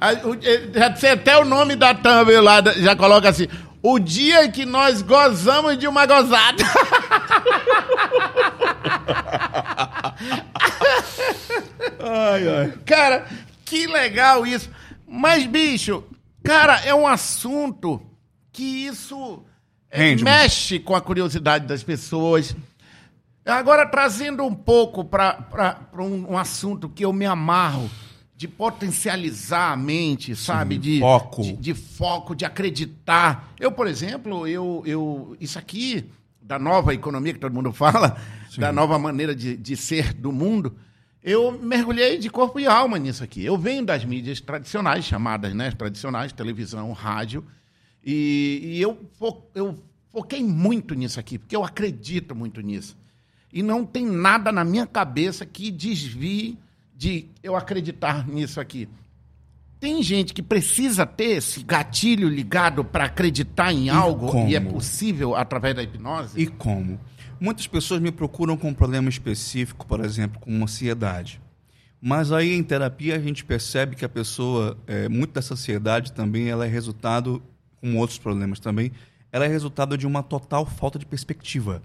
[0.00, 3.46] Eh, Já sei até o nome da thumb lá, já coloca assim.
[3.82, 6.62] O dia que nós gozamos de uma gozada.
[11.98, 12.72] Ai, ai.
[12.84, 13.26] Cara,
[13.64, 14.70] que legal isso.
[15.06, 16.04] Mas, bicho,
[16.42, 18.00] cara, é um assunto
[18.52, 19.42] que isso
[19.90, 22.54] é, Rende, mexe com a curiosidade das pessoas.
[23.44, 27.90] Agora, trazendo um pouco para um, um assunto que eu me amarro,
[28.40, 30.76] de potencializar a mente, sabe?
[30.76, 31.42] Sim, de foco.
[31.42, 33.52] De, de foco, de acreditar.
[33.60, 36.06] Eu, por exemplo, eu, eu isso aqui
[36.40, 38.16] da nova economia que todo mundo fala,
[38.56, 40.74] da nova maneira de, de ser do mundo,
[41.22, 43.44] eu mergulhei de corpo e alma nisso aqui.
[43.44, 47.44] Eu venho das mídias tradicionais, chamadas né, tradicionais, televisão, rádio,
[48.02, 49.78] e, e eu, fo- eu
[50.10, 52.96] foquei muito nisso aqui, porque eu acredito muito nisso.
[53.52, 56.58] E não tem nada na minha cabeça que desvie
[57.00, 58.86] de eu acreditar nisso aqui.
[59.80, 64.46] Tem gente que precisa ter esse gatilho ligado para acreditar em algo como?
[64.50, 66.38] e é possível através da hipnose?
[66.38, 67.00] E como?
[67.40, 71.40] Muitas pessoas me procuram com um problema específico, por exemplo, com ansiedade.
[72.02, 76.48] Mas aí em terapia a gente percebe que a pessoa, é, muito dessa ansiedade também,
[76.50, 77.42] ela é resultado,
[77.80, 78.92] com outros problemas também,
[79.32, 81.80] ela é resultado de uma total falta de perspectiva.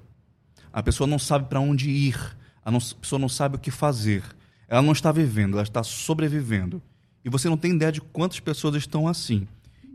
[0.74, 2.20] A pessoa não sabe para onde ir,
[2.66, 4.22] a, não- a pessoa não sabe o que fazer.
[4.68, 6.82] Ela não está vivendo, ela está sobrevivendo.
[7.24, 9.48] E você não tem ideia de quantas pessoas estão assim.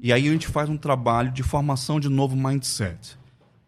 [0.03, 3.19] E aí a gente faz um trabalho de formação de novo mindset.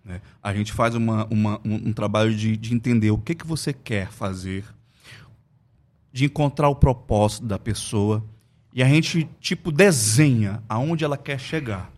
[0.05, 0.21] né?
[0.43, 3.73] A gente faz uma, uma- um, um trabalho de, de entender o que, que você
[3.73, 4.65] quer fazer,
[6.13, 8.25] de encontrar o propósito da pessoa.
[8.75, 11.91] E a gente, tipo, desenha aonde ela quer chegar.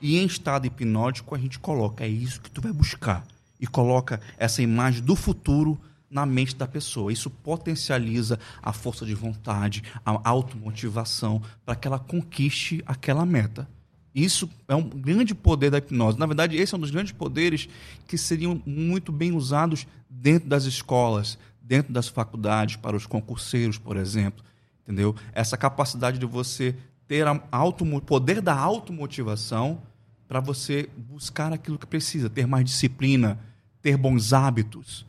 [0.00, 3.24] E em estado hipnótico, a gente coloca, é isso que tu vai buscar.
[3.60, 5.78] E coloca essa imagem do futuro
[6.12, 7.12] na mente da pessoa.
[7.12, 13.66] Isso potencializa a força de vontade, a automotivação, para que ela conquiste aquela meta.
[14.14, 16.18] Isso é um grande poder da hipnose.
[16.18, 17.68] Na verdade, esse é um dos grandes poderes
[18.06, 23.96] que seriam muito bem usados dentro das escolas, dentro das faculdades, para os concurseiros, por
[23.96, 24.44] exemplo.
[24.82, 25.16] Entendeu?
[25.32, 26.76] Essa capacidade de você
[27.08, 29.80] ter a auto, poder da automotivação
[30.28, 33.38] para você buscar aquilo que precisa, ter mais disciplina,
[33.80, 35.06] ter bons hábitos.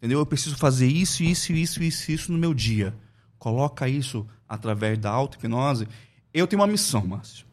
[0.00, 0.18] Entendeu?
[0.18, 2.94] Eu preciso fazer isso, isso, isso, isso, isso no meu dia.
[3.38, 5.86] Coloca isso através da auto-hipnose.
[6.32, 7.44] Eu tenho uma missão, Márcio.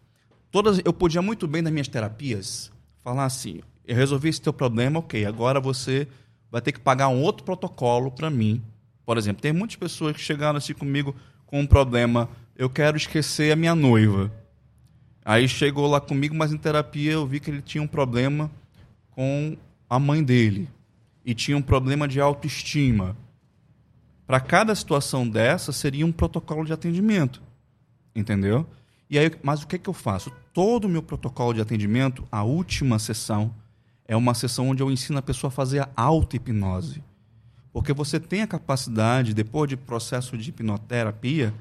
[0.49, 2.71] Todas, eu podia muito bem nas minhas terapias
[3.03, 6.07] falar assim: eu resolvi esse teu problema, ok, agora você
[6.49, 8.63] vai ter que pagar um outro protocolo para mim.
[9.05, 11.13] Por exemplo, tem muitas pessoas que chegaram assim comigo
[11.45, 14.31] com um problema: eu quero esquecer a minha noiva.
[15.25, 18.49] Aí chegou lá comigo, mas em terapia eu vi que ele tinha um problema
[19.11, 19.57] com
[19.89, 20.69] a mãe dele
[21.27, 23.17] e tinha um problema de autoestima.
[24.25, 27.43] Para cada situação dessa seria um protocolo de atendimento,
[28.15, 28.65] entendeu?
[29.09, 30.31] E aí, mas o que, que eu faço?
[30.53, 33.53] Todo o meu protocolo de atendimento, a última sessão,
[34.05, 37.03] é uma sessão onde eu ensino a pessoa a fazer a auto-hipnose.
[37.73, 41.53] Porque você tem a capacidade, depois de processo de hipnoterapia,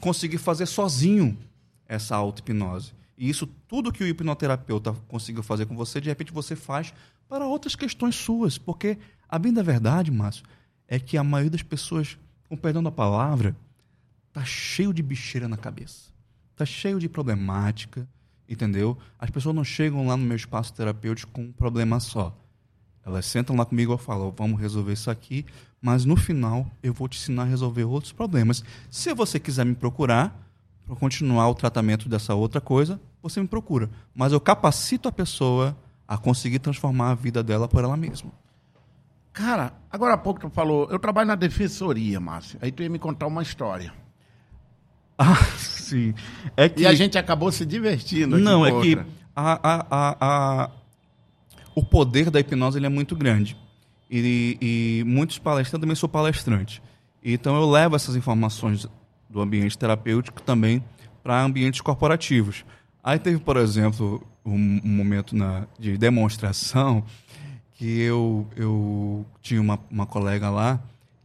[0.00, 1.38] conseguir fazer sozinho
[1.88, 2.92] essa auto-hipnose.
[3.16, 6.92] E isso, tudo que o hipnoterapeuta conseguiu fazer com você, de repente você faz
[7.32, 8.58] para outras questões suas.
[8.58, 10.44] Porque, a bem da verdade, Márcio,
[10.86, 13.56] é que a maioria das pessoas, com perdão da palavra,
[14.34, 16.12] tá cheio de bicheira na cabeça.
[16.54, 18.06] Tá cheio de problemática,
[18.46, 18.98] entendeu?
[19.18, 22.36] As pessoas não chegam lá no meu espaço terapêutico com um problema só.
[23.02, 25.46] Elas sentam lá comigo e falam, vamos resolver isso aqui,
[25.80, 28.62] mas no final eu vou te ensinar a resolver outros problemas.
[28.90, 30.38] Se você quiser me procurar
[30.84, 33.88] para continuar o tratamento dessa outra coisa, você me procura.
[34.14, 35.74] Mas eu capacito a pessoa
[36.12, 38.30] a conseguir transformar a vida dela por ela mesma.
[39.32, 42.58] Cara, agora há pouco tu falou, eu trabalho na defensoria, Márcio.
[42.60, 43.90] Aí tu ia me contar uma história.
[45.16, 46.12] Ah, sim.
[46.54, 48.38] É que E a gente acabou se divertindo.
[48.38, 48.98] Não, é que
[49.34, 50.16] a, a,
[50.64, 50.70] a-
[51.74, 53.56] o poder da hipnose ele é muito grande.
[54.10, 56.82] E, e muitos palestrantes, eu também sou palestrante.
[57.24, 58.86] Então eu levo essas informações
[59.30, 60.84] do ambiente terapêutico também
[61.22, 62.66] para ambientes corporativos.
[63.02, 67.02] Aí teve, por exemplo, um, um momento na, de demonstração
[67.74, 70.80] que eu, eu tinha uma, uma colega lá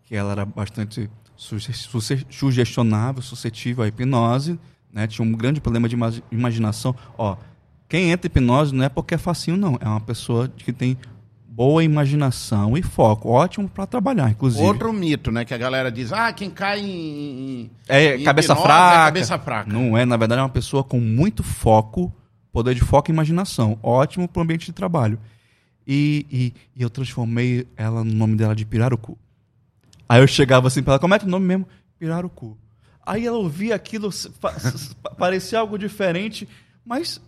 [0.05, 4.59] que ela era bastante suge- suge- sugestionável, suscetível à hipnose,
[4.91, 5.05] né?
[5.05, 6.95] tinha um grande problema de ima- imaginação.
[7.17, 7.36] Ó,
[7.88, 9.78] quem entra em hipnose não é porque é facinho, não.
[9.80, 10.97] É uma pessoa que tem
[11.58, 13.30] boa imaginação e foco.
[13.30, 14.64] Ótimo para trabalhar, inclusive.
[14.64, 15.43] Outro mito, né?
[15.43, 17.72] Que a galera diz, ah, quem cai em...
[17.89, 18.93] É em cabeça hipnose fraca.
[18.93, 19.74] É cabeça fraca.
[19.74, 22.14] Não é, na verdade, é uma pessoa com muito foco,
[22.51, 23.80] poder de foco e imaginação.
[23.82, 25.18] Ótimo para o ambiente de trabalho.
[25.88, 29.18] E, e, e eu transformei ela no nome dela de Pirarucu.
[30.08, 31.68] Aí eu chegava assim para ela, como é que é o nome mesmo?
[31.97, 32.55] Pirarucu.
[33.03, 34.12] Aí ela ouvia aquilo,
[35.18, 36.47] parecia algo diferente,
[36.86, 37.20] mas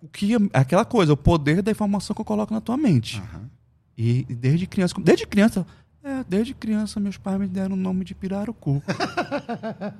[0.00, 3.20] o que aquela coisa, o poder da informação que eu coloco na tua mente.
[3.20, 3.55] E
[3.96, 5.66] e desde criança, desde criança,
[6.04, 8.82] é, desde criança meus pais me deram o nome de Pirarucu.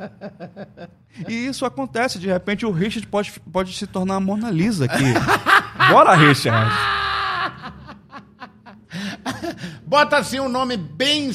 [1.28, 5.04] e isso acontece, de repente o Richard pode, pode se tornar a Mona Lisa aqui.
[5.90, 6.70] Bora, Richard.
[9.86, 11.30] Bota assim um nome bem.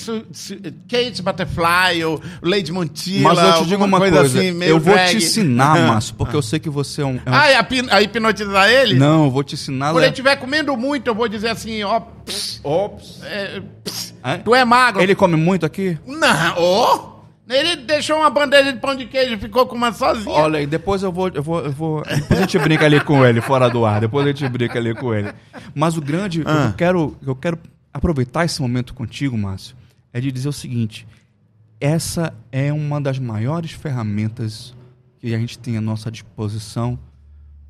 [0.89, 3.34] Kate Butterfly ou Lady Montilla.
[3.34, 5.09] Mas eu te digo alguma uma coisa, assim, meio eu vou drag.
[5.12, 7.20] te ensinar, Márcio, porque eu sei que você é um...
[7.26, 8.95] é um- Ah, a, hipnotizar ele?
[8.95, 9.88] Não, eu vou te ensinar...
[9.91, 12.01] Quando Le- ele estiver comendo muito, eu vou dizer assim, ó.
[12.64, 13.22] Ops.
[13.24, 14.38] é, pss, Hã?
[14.39, 15.01] tu é magro.
[15.01, 15.97] Ele come muito aqui?
[16.05, 17.11] Não, ô!
[17.52, 20.34] Ele deixou uma bandeja de pão de queijo e ficou com uma sozinha.
[20.34, 22.02] Olha, aí depois eu vou, eu vou, eu vou.
[22.04, 23.99] Depois a gente brinca ali com ele, fora do ar.
[23.99, 25.34] Depois a gente brinca ali com ele.
[25.76, 26.43] Mas o grande.
[26.45, 26.68] Ah.
[26.68, 27.60] Eu quero, eu quero
[27.93, 29.76] aproveitar esse momento contigo, Márcio,
[30.14, 31.06] é de dizer o seguinte:
[31.80, 34.74] essa é uma das maiores ferramentas
[35.20, 36.97] que a gente tem à nossa disposição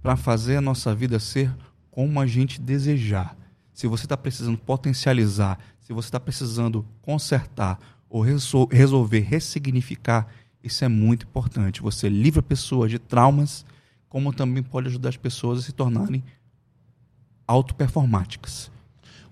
[0.02, 1.52] para fazer a nossa vida ser
[1.90, 3.36] como a gente desejar.
[3.74, 7.80] Se você está precisando potencializar, se você está precisando consertar
[8.12, 10.28] ou resol- resolver ressignificar,
[10.62, 11.82] isso é muito importante.
[11.82, 13.66] Você livra pessoas de traumas,
[14.10, 16.22] como também pode ajudar as pessoas a se tornarem
[17.48, 18.70] autoperformáticas.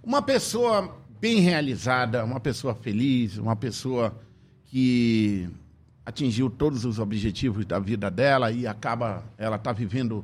[0.01, 4.17] Uma pessoa bem realizada, uma pessoa feliz, uma pessoa
[4.65, 5.49] que
[6.05, 10.23] atingiu todos os objetivos da vida dela e acaba, ela está vivendo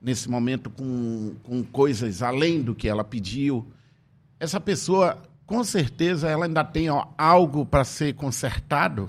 [0.00, 3.66] nesse momento com, com coisas além do que ela pediu.
[4.38, 9.08] Essa pessoa, com certeza, ela ainda tem ó, algo para ser consertado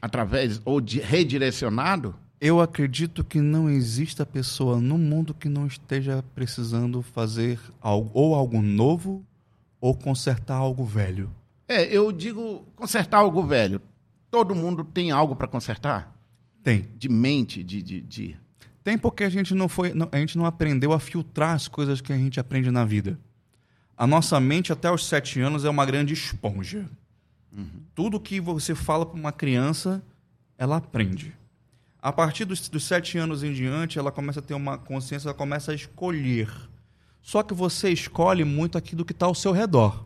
[0.00, 2.14] através ou de, redirecionado.
[2.40, 8.34] Eu acredito que não exista pessoa no mundo que não esteja precisando fazer algo, ou
[8.34, 9.24] algo novo
[9.80, 11.30] ou consertar algo velho.
[11.68, 13.80] É, eu digo consertar algo velho.
[14.30, 16.12] Todo mundo tem algo para consertar?
[16.62, 16.88] Tem.
[16.96, 18.36] De mente, de, de, de...
[18.82, 22.00] Tem porque a gente não foi, não- a gente não aprendeu a filtrar as coisas
[22.00, 23.18] que a gente aprende na vida.
[24.02, 26.90] A nossa mente até os sete anos é uma grande esponja.
[27.94, 30.02] Tudo que você fala para uma criança,
[30.58, 31.32] ela aprende.
[32.00, 35.34] A partir dos, dos sete anos em diante, ela começa a ter uma consciência, ela
[35.36, 36.52] começa a escolher.
[37.22, 40.04] Só que você escolhe muito aquilo que está ao seu redor.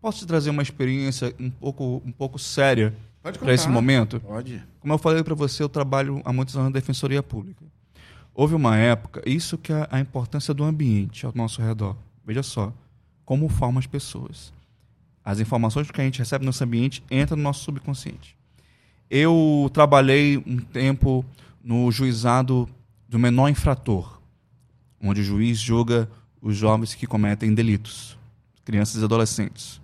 [0.00, 4.20] Posso te trazer uma experiência um pouco, um pouco séria para esse momento?
[4.20, 4.62] Pode.
[4.80, 7.62] Como eu falei para você, eu trabalho há muitos anos na Defensoria Pública.
[8.34, 11.94] Houve uma época, isso que é a importância do ambiente ao nosso redor.
[12.24, 12.72] Veja só,
[13.24, 14.52] como forma as pessoas.
[15.24, 18.36] As informações que a gente recebe no nosso ambiente entram no nosso subconsciente.
[19.10, 21.24] Eu trabalhei um tempo
[21.62, 22.68] no juizado
[23.08, 24.20] do menor infrator,
[25.00, 26.08] onde o juiz julga
[26.40, 28.18] os jovens que cometem delitos,
[28.64, 29.80] crianças e adolescentes.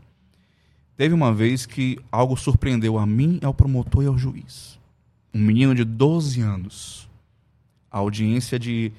[1.00, 4.78] Teve uma vez que algo surpreendeu a mim, ao promotor e ao juiz.
[5.32, 7.08] Um menino de 12 anos.
[7.90, 8.92] A audiência de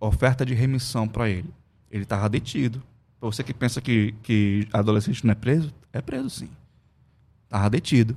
[0.00, 1.48] oferta de remissão para ele.
[1.90, 2.82] Ele estava detido.
[3.30, 6.50] Você que pensa que, que adolescente não é preso, é preso sim.
[7.44, 8.16] Estava detido.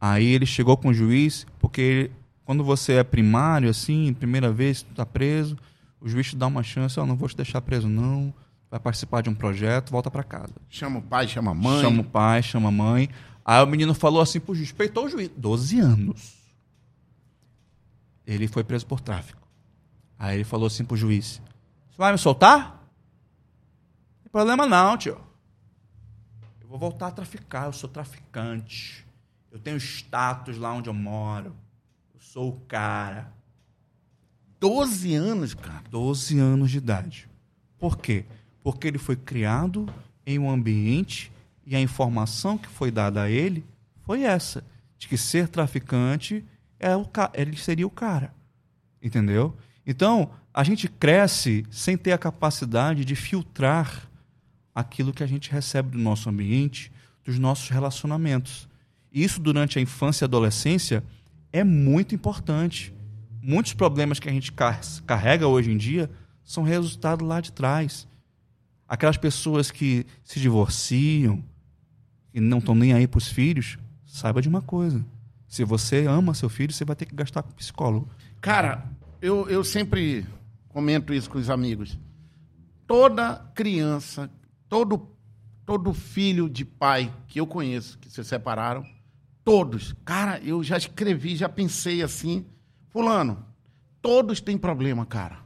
[0.00, 2.10] Aí ele chegou com o juiz, porque
[2.44, 5.56] quando você é primário, assim, primeira vez, tu tá preso,
[6.00, 8.32] o juiz te dá uma chance, ó, não vou te deixar preso não,
[8.70, 10.54] vai participar de um projeto, volta para casa.
[10.68, 11.80] Chama o pai, chama a mãe.
[11.80, 13.10] Chama o pai, chama a mãe.
[13.44, 15.30] Aí o menino falou assim pro juiz, peitou o juiz.
[15.36, 16.38] 12 anos.
[18.24, 19.48] Ele foi preso por tráfico.
[20.16, 21.42] Aí ele falou assim pro juiz,
[21.90, 22.77] você vai me soltar?
[24.38, 25.20] Problema não, tio.
[26.60, 29.04] Eu vou voltar a traficar, eu sou traficante.
[29.50, 31.56] Eu tenho status lá onde eu moro.
[32.14, 33.32] Eu sou o cara.
[34.60, 35.82] 12 anos, cara.
[35.90, 37.28] 12 anos de idade.
[37.80, 38.26] Por quê?
[38.62, 39.92] Porque ele foi criado
[40.24, 41.32] em um ambiente
[41.66, 43.66] e a informação que foi dada a ele
[44.02, 44.64] foi essa,
[44.96, 46.44] de que ser traficante
[46.78, 48.32] é o ele seria o cara.
[49.02, 49.56] Entendeu?
[49.84, 54.07] Então, a gente cresce sem ter a capacidade de filtrar
[54.78, 56.92] aquilo que a gente recebe do nosso ambiente,
[57.24, 58.68] dos nossos relacionamentos.
[59.12, 61.02] Isso durante a infância e adolescência
[61.52, 62.94] é muito importante.
[63.42, 66.08] Muitos problemas que a gente car- carrega hoje em dia
[66.44, 68.06] são resultado lá de trás.
[68.86, 71.42] Aquelas pessoas que se divorciam,
[72.32, 75.04] e não estão nem aí para os filhos, saiba de uma coisa.
[75.48, 78.08] Se você ama seu filho, você vai ter que gastar com psicólogo.
[78.40, 78.84] Cara,
[79.20, 80.24] eu, eu sempre
[80.68, 81.98] comento isso com os amigos.
[82.86, 84.30] Toda criança,
[84.68, 85.08] todo,
[85.64, 88.84] todo filho de pai que eu conheço, que se separaram,
[89.44, 89.94] todos.
[90.04, 92.44] Cara, eu já escrevi, já pensei assim.
[92.88, 93.44] Fulano,
[94.02, 95.38] todos têm problema, cara.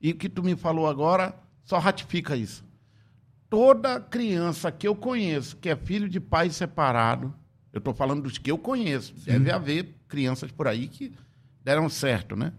[0.00, 1.34] E o que tu me falou agora
[1.64, 2.64] só ratifica isso.
[3.48, 7.34] Toda criança que eu conheço, que é filho de pai separado,
[7.72, 9.14] eu estou falando dos que eu conheço.
[9.24, 11.12] Deve haver crianças por aí que
[11.64, 12.52] deram certo, né?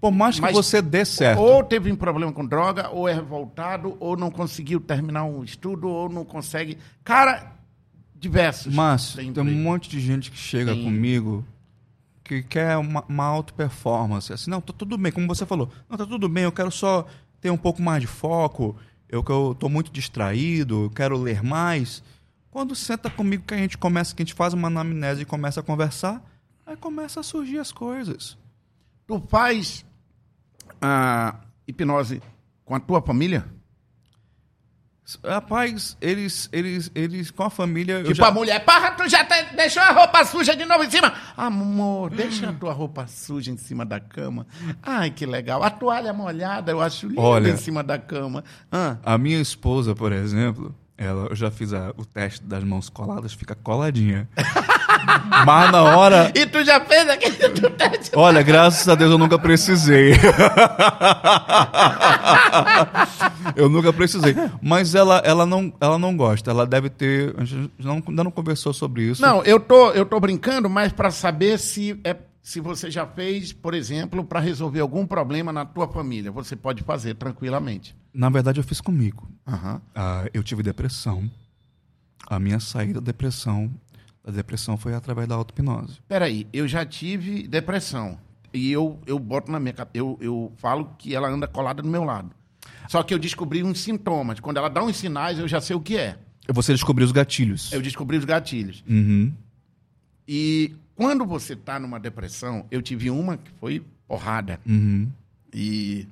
[0.00, 1.40] Por mais que Mas- você dê certo.
[1.40, 5.88] Ou teve um problema com droga, ou é revoltado, ou não conseguiu terminar um estudo,
[5.88, 6.78] ou não consegue.
[7.02, 7.52] Cara,
[8.14, 8.74] diversos.
[8.74, 11.44] Márcio, Tem tem um monte de gente que chega comigo
[12.28, 14.32] que quer uma, uma alta performance.
[14.32, 15.70] Assim, não, tá tudo bem, como você falou.
[15.88, 17.06] Não, tá tudo bem, eu quero só
[17.40, 18.76] ter um pouco mais de foco,
[19.08, 22.02] eu, que eu tô muito distraído, eu quero ler mais.
[22.50, 25.60] Quando senta comigo que a gente começa, que a gente faz uma anamnese e começa
[25.60, 26.22] a conversar,
[26.66, 28.36] aí começa a surgir as coisas.
[29.08, 29.84] Tu faz
[30.82, 31.34] a
[31.66, 32.22] hipnose
[32.64, 33.44] com a tua família?
[35.24, 38.02] Rapaz, eles, eles, eles, com a família.
[38.02, 40.90] Tipo, já- a mulher, porra, tu já te- deixou a roupa suja de novo em
[40.90, 41.14] cima.
[41.34, 44.46] Amor, deixa a tua roupa suja em cima da cama.
[44.82, 45.62] Ai, que legal.
[45.62, 47.48] A toalha molhada, eu acho linda Olha.
[47.52, 48.44] em cima da cama.
[48.70, 52.90] Ah, A minha esposa, por exemplo, ela, eu já fiz a- o teste das mãos
[52.90, 54.28] coladas, fica coladinha.
[55.46, 56.32] Mas na hora.
[56.34, 57.36] E tu já fez aquele?
[58.14, 60.12] Olha, graças a Deus eu nunca precisei.
[63.56, 64.34] eu nunca precisei.
[64.62, 66.50] Mas ela, ela, não, ela não gosta.
[66.50, 67.34] Ela deve ter.
[67.38, 69.22] A gente não, ainda não conversou sobre isso.
[69.22, 72.16] Não, eu tô, eu tô brincando, mas para saber se é
[72.48, 76.82] se você já fez, por exemplo, para resolver algum problema na tua família, você pode
[76.82, 77.94] fazer tranquilamente.
[78.10, 79.28] Na verdade, eu fiz comigo.
[79.46, 79.82] Aham.
[79.94, 81.30] Ah, eu tive depressão.
[82.26, 83.70] A minha saída da depressão,
[84.28, 86.00] da depressão foi através da auto-hipnose.
[86.06, 88.18] Peraí, eu já tive depressão.
[88.52, 89.74] E eu, eu boto na minha.
[89.94, 92.30] Eu, eu falo que ela anda colada do meu lado.
[92.88, 94.38] Só que eu descobri uns sintomas.
[94.38, 96.18] Quando ela dá uns sinais, eu já sei o que é.
[96.50, 97.72] Você descobriu os gatilhos.
[97.72, 98.84] Eu descobri os gatilhos.
[98.86, 99.32] Uhum.
[100.26, 104.60] E quando você tá numa depressão, eu tive uma que foi porrada.
[104.66, 105.10] Uhum.
[105.54, 106.06] E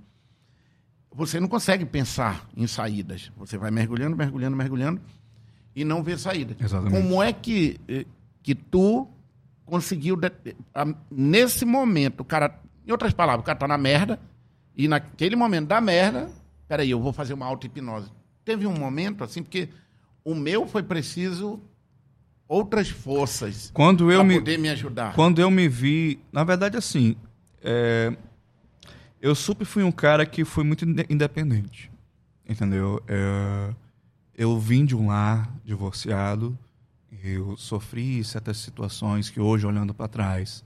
[1.14, 3.30] você não consegue pensar em saídas.
[3.36, 5.00] Você vai mergulhando, mergulhando, mergulhando
[5.76, 6.56] e não vê saída.
[6.58, 6.94] Exatamente.
[7.02, 8.06] Como é que, eh,
[8.42, 9.06] que tu
[9.66, 10.18] conseguiu.
[11.10, 12.58] nesse momento, o cara.
[12.86, 14.18] Em outras palavras, o cara tá na merda
[14.76, 16.30] e naquele momento da merda.
[16.66, 18.10] Peraí, eu vou fazer uma auto-hipnose.
[18.44, 19.68] Teve um momento assim, porque
[20.24, 21.60] o meu foi preciso
[22.48, 24.34] outras forças Quando eu para me.
[24.36, 25.14] poder me ajudar.
[25.14, 27.16] Quando eu me vi, na verdade, assim,
[27.60, 28.16] é,
[29.20, 31.90] eu sempre fui um cara que foi muito inde- independente,
[32.48, 33.02] entendeu?
[33.08, 33.74] É,
[34.36, 36.56] eu vim de um lar divorciado,
[37.24, 40.62] eu sofri certas situações que hoje, olhando para trás,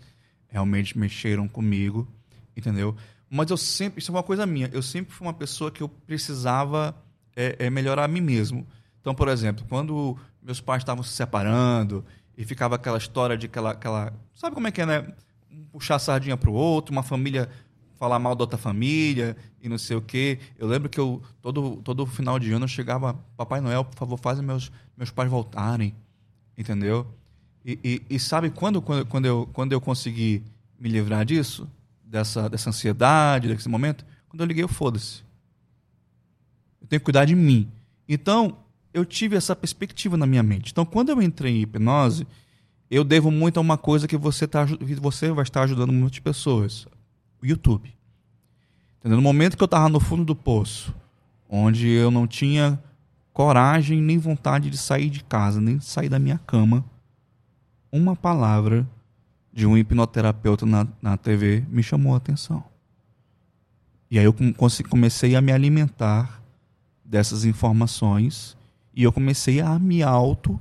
[0.48, 2.06] realmente mexeram comigo,
[2.56, 2.96] entendeu?
[3.30, 5.88] Mas eu sempre, isso é uma coisa minha, eu sempre fui uma pessoa que eu
[5.88, 6.94] precisava
[7.36, 8.66] é, é, melhorar a mim mesmo.
[9.00, 12.04] Então, por exemplo, quando meus pais estavam se separando
[12.36, 15.14] e ficava aquela história de aquela, aquela sabe como é que é, né?
[15.70, 17.48] Puxar a sardinha pro outro, uma família
[18.00, 20.38] falar mal da outra família e não sei o quê.
[20.58, 24.16] Eu lembro que eu todo todo final de ano eu chegava, Papai Noel, por favor,
[24.16, 25.94] faz meus meus pais voltarem,
[26.56, 27.06] entendeu?
[27.62, 30.42] E, e, e sabe quando, quando, quando, eu, quando eu consegui
[30.78, 31.68] me livrar disso?
[32.02, 34.04] Dessa, dessa ansiedade, desse momento?
[34.28, 35.22] Quando eu liguei o foda-se.
[36.80, 37.68] Eu tenho que cuidar de mim.
[38.08, 38.56] Então,
[38.92, 40.72] eu tive essa perspectiva na minha mente.
[40.72, 42.26] Então, quando eu entrei em hipnose,
[42.90, 46.18] eu devo muito a uma coisa que você, tá, que você vai estar ajudando muitas
[46.18, 46.88] pessoas.
[47.42, 47.94] O YouTube.
[48.98, 49.16] Entendeu?
[49.16, 50.94] No momento que eu estava no fundo do poço,
[51.48, 52.78] onde eu não tinha
[53.32, 56.84] coragem nem vontade de sair de casa, nem de sair da minha cama,
[57.90, 58.86] uma palavra
[59.52, 62.62] de um hipnoterapeuta na, na TV me chamou a atenção.
[64.10, 64.34] E aí eu
[64.88, 66.42] comecei a me alimentar
[67.04, 68.56] dessas informações
[68.94, 70.60] e eu comecei a me auto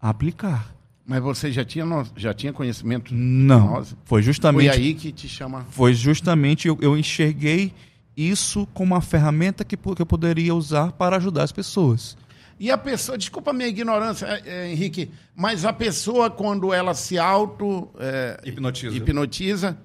[0.00, 0.73] aplicar.
[1.06, 5.28] Mas você já tinha, no- já tinha conhecimento Não, foi justamente Foi aí que te
[5.28, 5.66] chama.
[5.70, 7.72] foi justamente eu, eu enxerguei
[8.16, 12.16] isso como uma ferramenta que, que eu poderia usar para ajudar as pessoas.
[12.58, 16.94] E a pessoa, desculpa a minha ignorância, é, é, Henrique, mas a pessoa, quando ela
[16.94, 18.96] se auto é, Hipnotiza.
[18.96, 19.76] hipnotiza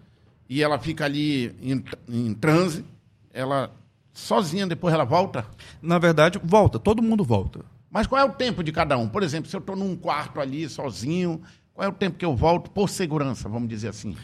[0.47, 2.85] e ela fica ali em, em transe,
[3.33, 3.71] ela
[4.13, 5.45] sozinha depois ela volta.
[5.81, 7.61] Na verdade, volta, todo mundo volta.
[7.91, 9.07] Mas qual é o tempo de cada um?
[9.07, 11.41] Por exemplo, se eu estou num quarto ali sozinho,
[11.73, 14.15] qual é o tempo que eu volto por segurança, vamos dizer assim?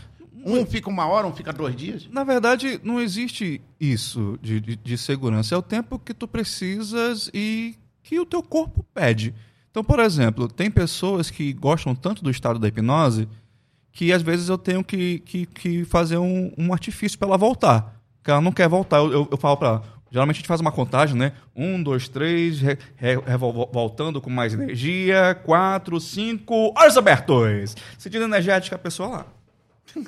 [0.46, 2.08] Um fica uma hora, um fica dois dias?
[2.12, 5.56] Na verdade, não existe isso de, de, de segurança.
[5.56, 9.34] É o tempo que tu precisas e que o teu corpo pede.
[9.72, 13.28] Então, por exemplo, tem pessoas que gostam tanto do estado da hipnose
[13.92, 18.00] que às vezes eu tenho que, que, que fazer um, um artifício para ela voltar.
[18.18, 18.98] Porque ela não quer voltar.
[18.98, 19.84] Eu, eu, eu falo para ela.
[20.12, 21.34] Geralmente a gente faz uma contagem, né?
[21.56, 23.16] Um, dois, três, re, re,
[23.72, 25.36] voltando com mais energia.
[25.44, 27.76] Quatro, cinco, olhos abertos.
[27.98, 29.26] Sentindo energética a pessoa lá.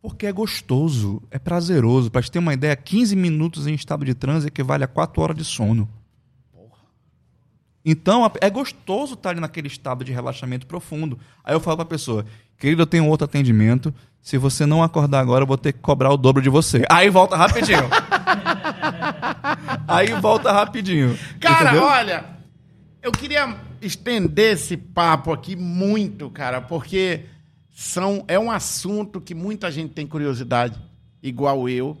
[0.00, 2.10] Porque é gostoso, é prazeroso.
[2.10, 5.36] Para te ter uma ideia, 15 minutos em estado de transe equivale a 4 horas
[5.36, 5.88] de sono.
[7.84, 11.18] Então, é gostoso estar ali naquele estado de relaxamento profundo.
[11.42, 12.24] Aí eu falo para a pessoa,
[12.56, 13.92] querido, eu tenho outro atendimento.
[14.20, 16.84] Se você não acordar agora, eu vou ter que cobrar o dobro de você.
[16.88, 17.82] Aí volta rapidinho.
[19.88, 21.18] Aí volta rapidinho.
[21.40, 21.84] Cara, entendeu?
[21.84, 22.24] olha,
[23.02, 27.24] eu queria estender esse papo aqui muito, cara, porque
[27.74, 30.78] são, é um assunto que muita gente tem curiosidade,
[31.20, 31.98] igual eu.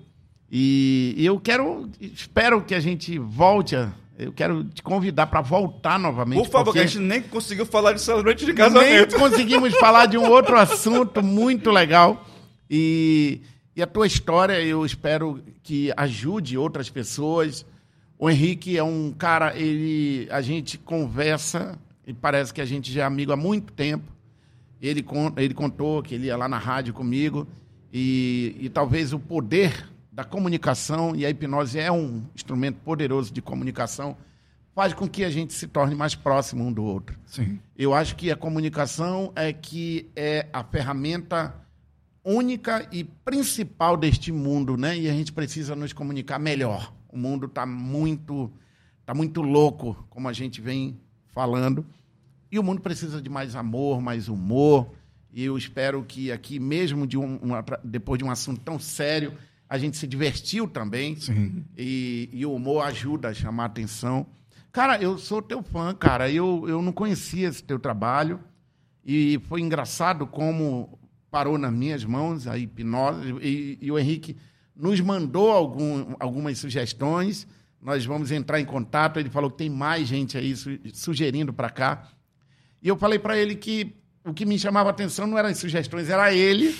[0.48, 5.40] E, e eu quero, espero que a gente volte a, Eu quero te convidar para
[5.40, 6.38] voltar novamente.
[6.38, 9.16] Por favor, porque que a gente nem conseguiu falar de celebrante de nem casamento.
[9.16, 12.26] conseguimos falar de um outro assunto muito legal.
[12.70, 13.40] E,
[13.74, 17.64] e a tua história, eu espero que ajude outras pessoas.
[18.18, 23.02] O Henrique é um cara, ele, a gente conversa e parece que a gente já
[23.02, 24.12] é amigo há muito tempo.
[24.80, 25.04] Ele,
[25.36, 27.46] ele contou que ele ia lá na rádio comigo
[27.92, 33.40] e, e talvez o poder da comunicação, e a hipnose é um instrumento poderoso de
[33.40, 34.14] comunicação,
[34.74, 37.18] faz com que a gente se torne mais próximo um do outro.
[37.26, 37.58] Sim.
[37.76, 41.54] Eu acho que a comunicação é que é a ferramenta
[42.24, 44.96] única e principal deste mundo, né?
[44.98, 46.92] E a gente precisa nos comunicar melhor.
[47.08, 48.50] O mundo está muito,
[49.04, 50.98] tá muito louco, como a gente vem
[51.34, 51.84] falando.
[52.50, 54.90] E o mundo precisa de mais amor, mais humor.
[55.32, 59.32] E eu espero que aqui, mesmo de um, uma- depois de um assunto tão sério,
[59.72, 61.16] a gente se divertiu também.
[61.16, 61.64] Sim.
[61.78, 64.26] E, e o humor ajuda a chamar a atenção.
[64.70, 66.30] Cara, eu sou teu fã, cara.
[66.30, 68.38] Eu, eu não conhecia esse teu trabalho.
[69.02, 70.98] E foi engraçado como
[71.30, 73.34] parou nas minhas mãos a hipnose.
[73.40, 74.36] E, e o Henrique
[74.76, 77.46] nos mandou algum, algumas sugestões.
[77.80, 79.18] Nós vamos entrar em contato.
[79.18, 82.10] Ele falou que tem mais gente aí su- sugerindo para cá.
[82.82, 85.56] E eu falei para ele que o que me chamava a atenção não eram as
[85.56, 86.76] sugestões, era ele.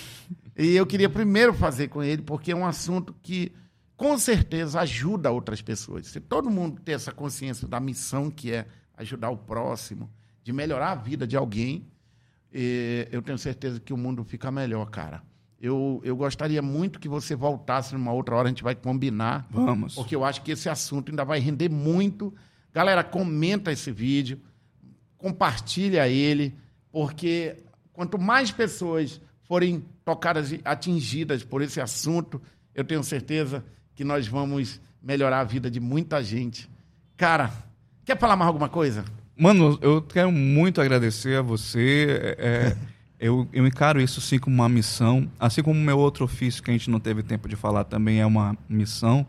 [0.57, 3.51] E eu queria primeiro fazer com ele, porque é um assunto que,
[3.97, 6.07] com certeza, ajuda outras pessoas.
[6.07, 10.09] Se todo mundo ter essa consciência da missão que é ajudar o próximo,
[10.43, 11.87] de melhorar a vida de alguém,
[13.11, 15.23] eu tenho certeza que o mundo fica melhor, cara.
[15.59, 19.47] Eu, eu gostaria muito que você voltasse numa outra hora, a gente vai combinar.
[19.49, 19.95] Vamos.
[19.95, 22.33] Porque eu acho que esse assunto ainda vai render muito.
[22.73, 24.41] Galera, comenta esse vídeo,
[25.17, 26.53] compartilha ele,
[26.91, 29.21] porque quanto mais pessoas
[29.53, 32.41] forem tocadas e atingidas por esse assunto,
[32.73, 36.67] eu tenho certeza que nós vamos melhorar a vida de muita gente.
[37.15, 37.53] Cara,
[38.03, 39.05] quer falar mais alguma coisa?
[39.37, 42.07] Mano, eu quero muito agradecer a você.
[42.19, 42.77] é, é,
[43.27, 45.29] eu, eu encaro isso sim como uma missão.
[45.39, 48.21] Assim como o meu outro ofício que a gente não teve tempo de falar também
[48.21, 49.23] é uma missão.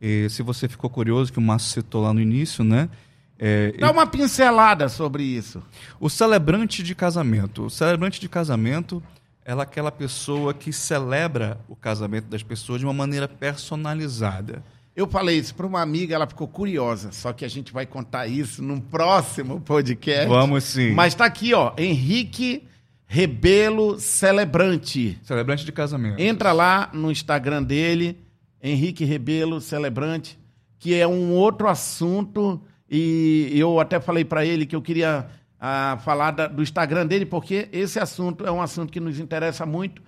[0.00, 2.88] E se você ficou curioso, que o Márcio citou lá no início, né?
[3.36, 5.60] É, Dá uma pincelada sobre isso.
[5.98, 7.64] O celebrante de casamento.
[7.64, 9.02] O celebrante de casamento
[9.44, 14.64] ela é aquela pessoa que celebra o casamento das pessoas de uma maneira personalizada.
[14.96, 18.26] Eu falei isso para uma amiga, ela ficou curiosa, só que a gente vai contar
[18.26, 20.28] isso num próximo podcast.
[20.28, 20.92] Vamos sim.
[20.92, 22.62] Mas tá aqui, ó, Henrique
[23.06, 25.18] Rebelo Celebrante.
[25.22, 26.20] Celebrante de casamento.
[26.20, 28.18] Entra lá no Instagram dele,
[28.62, 30.38] Henrique Rebelo Celebrante,
[30.78, 32.62] que é um outro assunto
[32.96, 35.26] e eu até falei para ele que eu queria
[35.66, 39.64] ah, falar da- do Instagram dele porque esse assunto é um assunto que nos interessa
[39.64, 40.02] muito,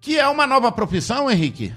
[0.00, 1.74] que é uma nova profissão, Henrique.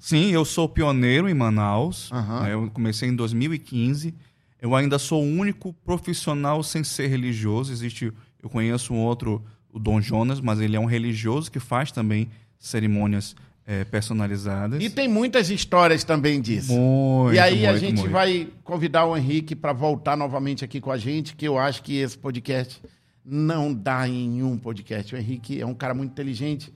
[0.00, 2.10] Sim, eu sou pioneiro em Manaus.
[2.42, 4.12] Né, Eu comecei em 2015.
[4.60, 7.72] Eu ainda sou o único profissional sem ser religioso.
[7.72, 8.12] Existe,
[8.42, 12.28] eu conheço um outro, o Dom Jonas, mas ele é um religioso que faz também
[12.58, 13.34] cerimônias
[13.66, 14.82] eh, personalizadas.
[14.82, 16.72] E tem muitas histórias também disso.
[16.72, 18.10] Muito, e aí a muito, gente muito.
[18.12, 21.96] vai convidar o Henrique para voltar novamente aqui com a gente, que eu acho que
[21.98, 22.80] esse podcast
[23.24, 25.14] não dá em um podcast.
[25.14, 26.72] O Henrique é um cara muito inteligente,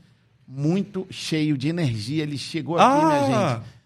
[0.46, 2.22] muito cheio de energia.
[2.22, 3.76] Ele chegou aqui, minha Ah, gente.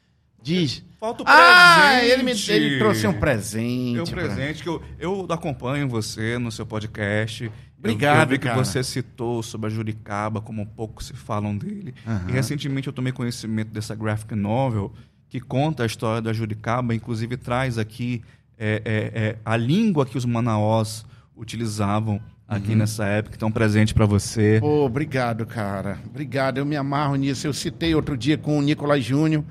[0.42, 0.82] Diz.
[0.98, 2.12] falta o Ah, presente.
[2.12, 3.98] ele, me, ele trouxe um presente.
[3.98, 7.51] É um pra- presente que eu, eu acompanho você no seu podcast.
[7.82, 8.62] Eu- Obrigado, eu, vi que cara.
[8.62, 11.94] você citou sobre a Juricaba, como pouco se falam dele.
[12.28, 14.93] E recentemente eu tomei conhecimento dessa graphic novel
[15.28, 18.23] que conta a história da Juricaba, inclusive traz aqui
[18.59, 23.36] é, é, é, a língua que os manaós utilizavam aqui nessa época.
[23.36, 24.61] Então, presente para você.
[24.62, 25.98] Obrigado, cara.
[26.05, 26.59] Obrigado.
[26.59, 27.47] Eu me amarro nisso.
[27.47, 29.44] Eu citei outro dia com o Nicolas Júnior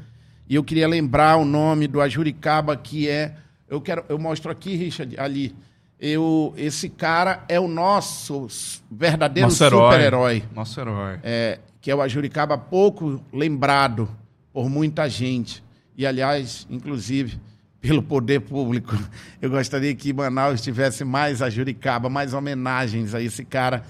[0.48, 3.36] e eu queria lembrar o nome do Ajuricaba, que é.
[3.68, 4.04] Eu quero.
[4.10, 5.56] Eu mostro aqui, Richard, ali.
[6.00, 8.48] Eu, esse cara é o nosso
[8.90, 10.44] verdadeiro super-herói.
[10.56, 11.20] Nosso herói.
[11.22, 14.10] É, que é o Ajuricaba pouco lembrado
[14.54, 15.62] por muita gente.
[15.98, 17.38] E, aliás, inclusive,
[17.82, 18.98] pelo poder público.
[19.42, 23.84] Eu gostaria que Manaus tivesse mais Ajuricaba, mais homenagens a esse cara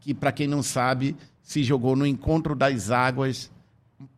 [0.00, 3.50] que, para quem não sabe, se jogou no encontro das águas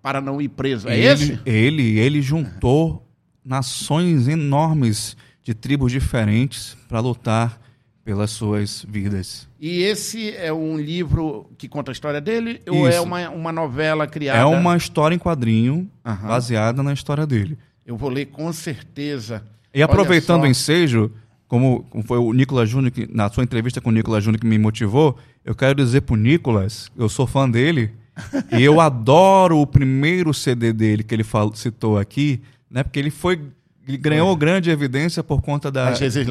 [0.00, 0.88] para não ir preso.
[0.88, 1.40] É ele, esse?
[1.44, 3.04] Ele, ele juntou
[3.44, 7.60] nações enormes de tribos diferentes para lutar
[8.04, 9.48] pelas suas vidas.
[9.60, 13.02] E esse é um livro que conta a história dele ou é Isso.
[13.02, 14.38] uma, uma novela criada?
[14.38, 16.28] É uma história em quadrinho Aham.
[16.28, 17.56] baseada na história dele.
[17.86, 19.42] Eu vou ler com certeza.
[19.74, 21.12] E aproveitando o ensejo,
[21.46, 24.46] como, como foi o Nicolas Júnior, que, na sua entrevista com o Nicolas Júnior que
[24.46, 27.90] me motivou, eu quero dizer pro Nicolas, eu sou fã dele,
[28.56, 32.40] e eu adoro o primeiro CD dele que ele falou, citou aqui,
[32.70, 32.82] né?
[32.82, 33.40] Porque ele foi
[33.86, 35.90] Ganhou grande evidência por conta da,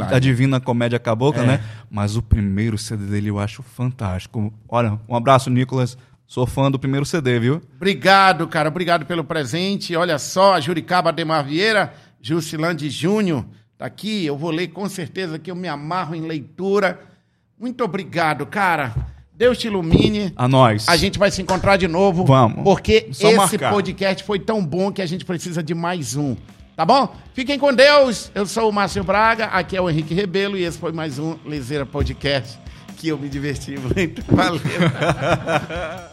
[0.09, 1.47] da Divina Comédia Cabocla, É.
[1.47, 1.63] né?
[1.89, 4.53] Mas o primeiro CD dele eu acho fantástico.
[4.69, 5.97] Olha, um abraço, Nicolas.
[6.25, 7.61] Sou fã do primeiro CD, viu?
[7.75, 8.69] Obrigado, cara.
[8.69, 9.93] Obrigado pelo presente.
[9.97, 13.43] Olha só, a Juricaba Ademar Vieira, Jusilande Júnior,
[13.77, 14.25] tá aqui.
[14.25, 17.01] Eu vou ler com certeza que eu me amarro em leitura.
[17.59, 18.95] Muito obrigado, cara.
[19.35, 20.31] Deus te ilumine.
[20.37, 20.87] A nós.
[20.87, 22.23] A gente vai se encontrar de novo.
[22.25, 22.63] Vamos.
[22.63, 23.73] Porque Só esse marcar.
[23.73, 26.37] podcast foi tão bom que a gente precisa de mais um.
[26.75, 27.15] Tá bom?
[27.33, 28.31] Fiquem com Deus.
[28.33, 31.37] Eu sou o Márcio Braga, aqui é o Henrique Rebelo e esse foi mais um
[31.45, 32.59] Lezeira Podcast
[33.01, 34.23] que eu me diverti muito.
[34.33, 34.61] Valeu.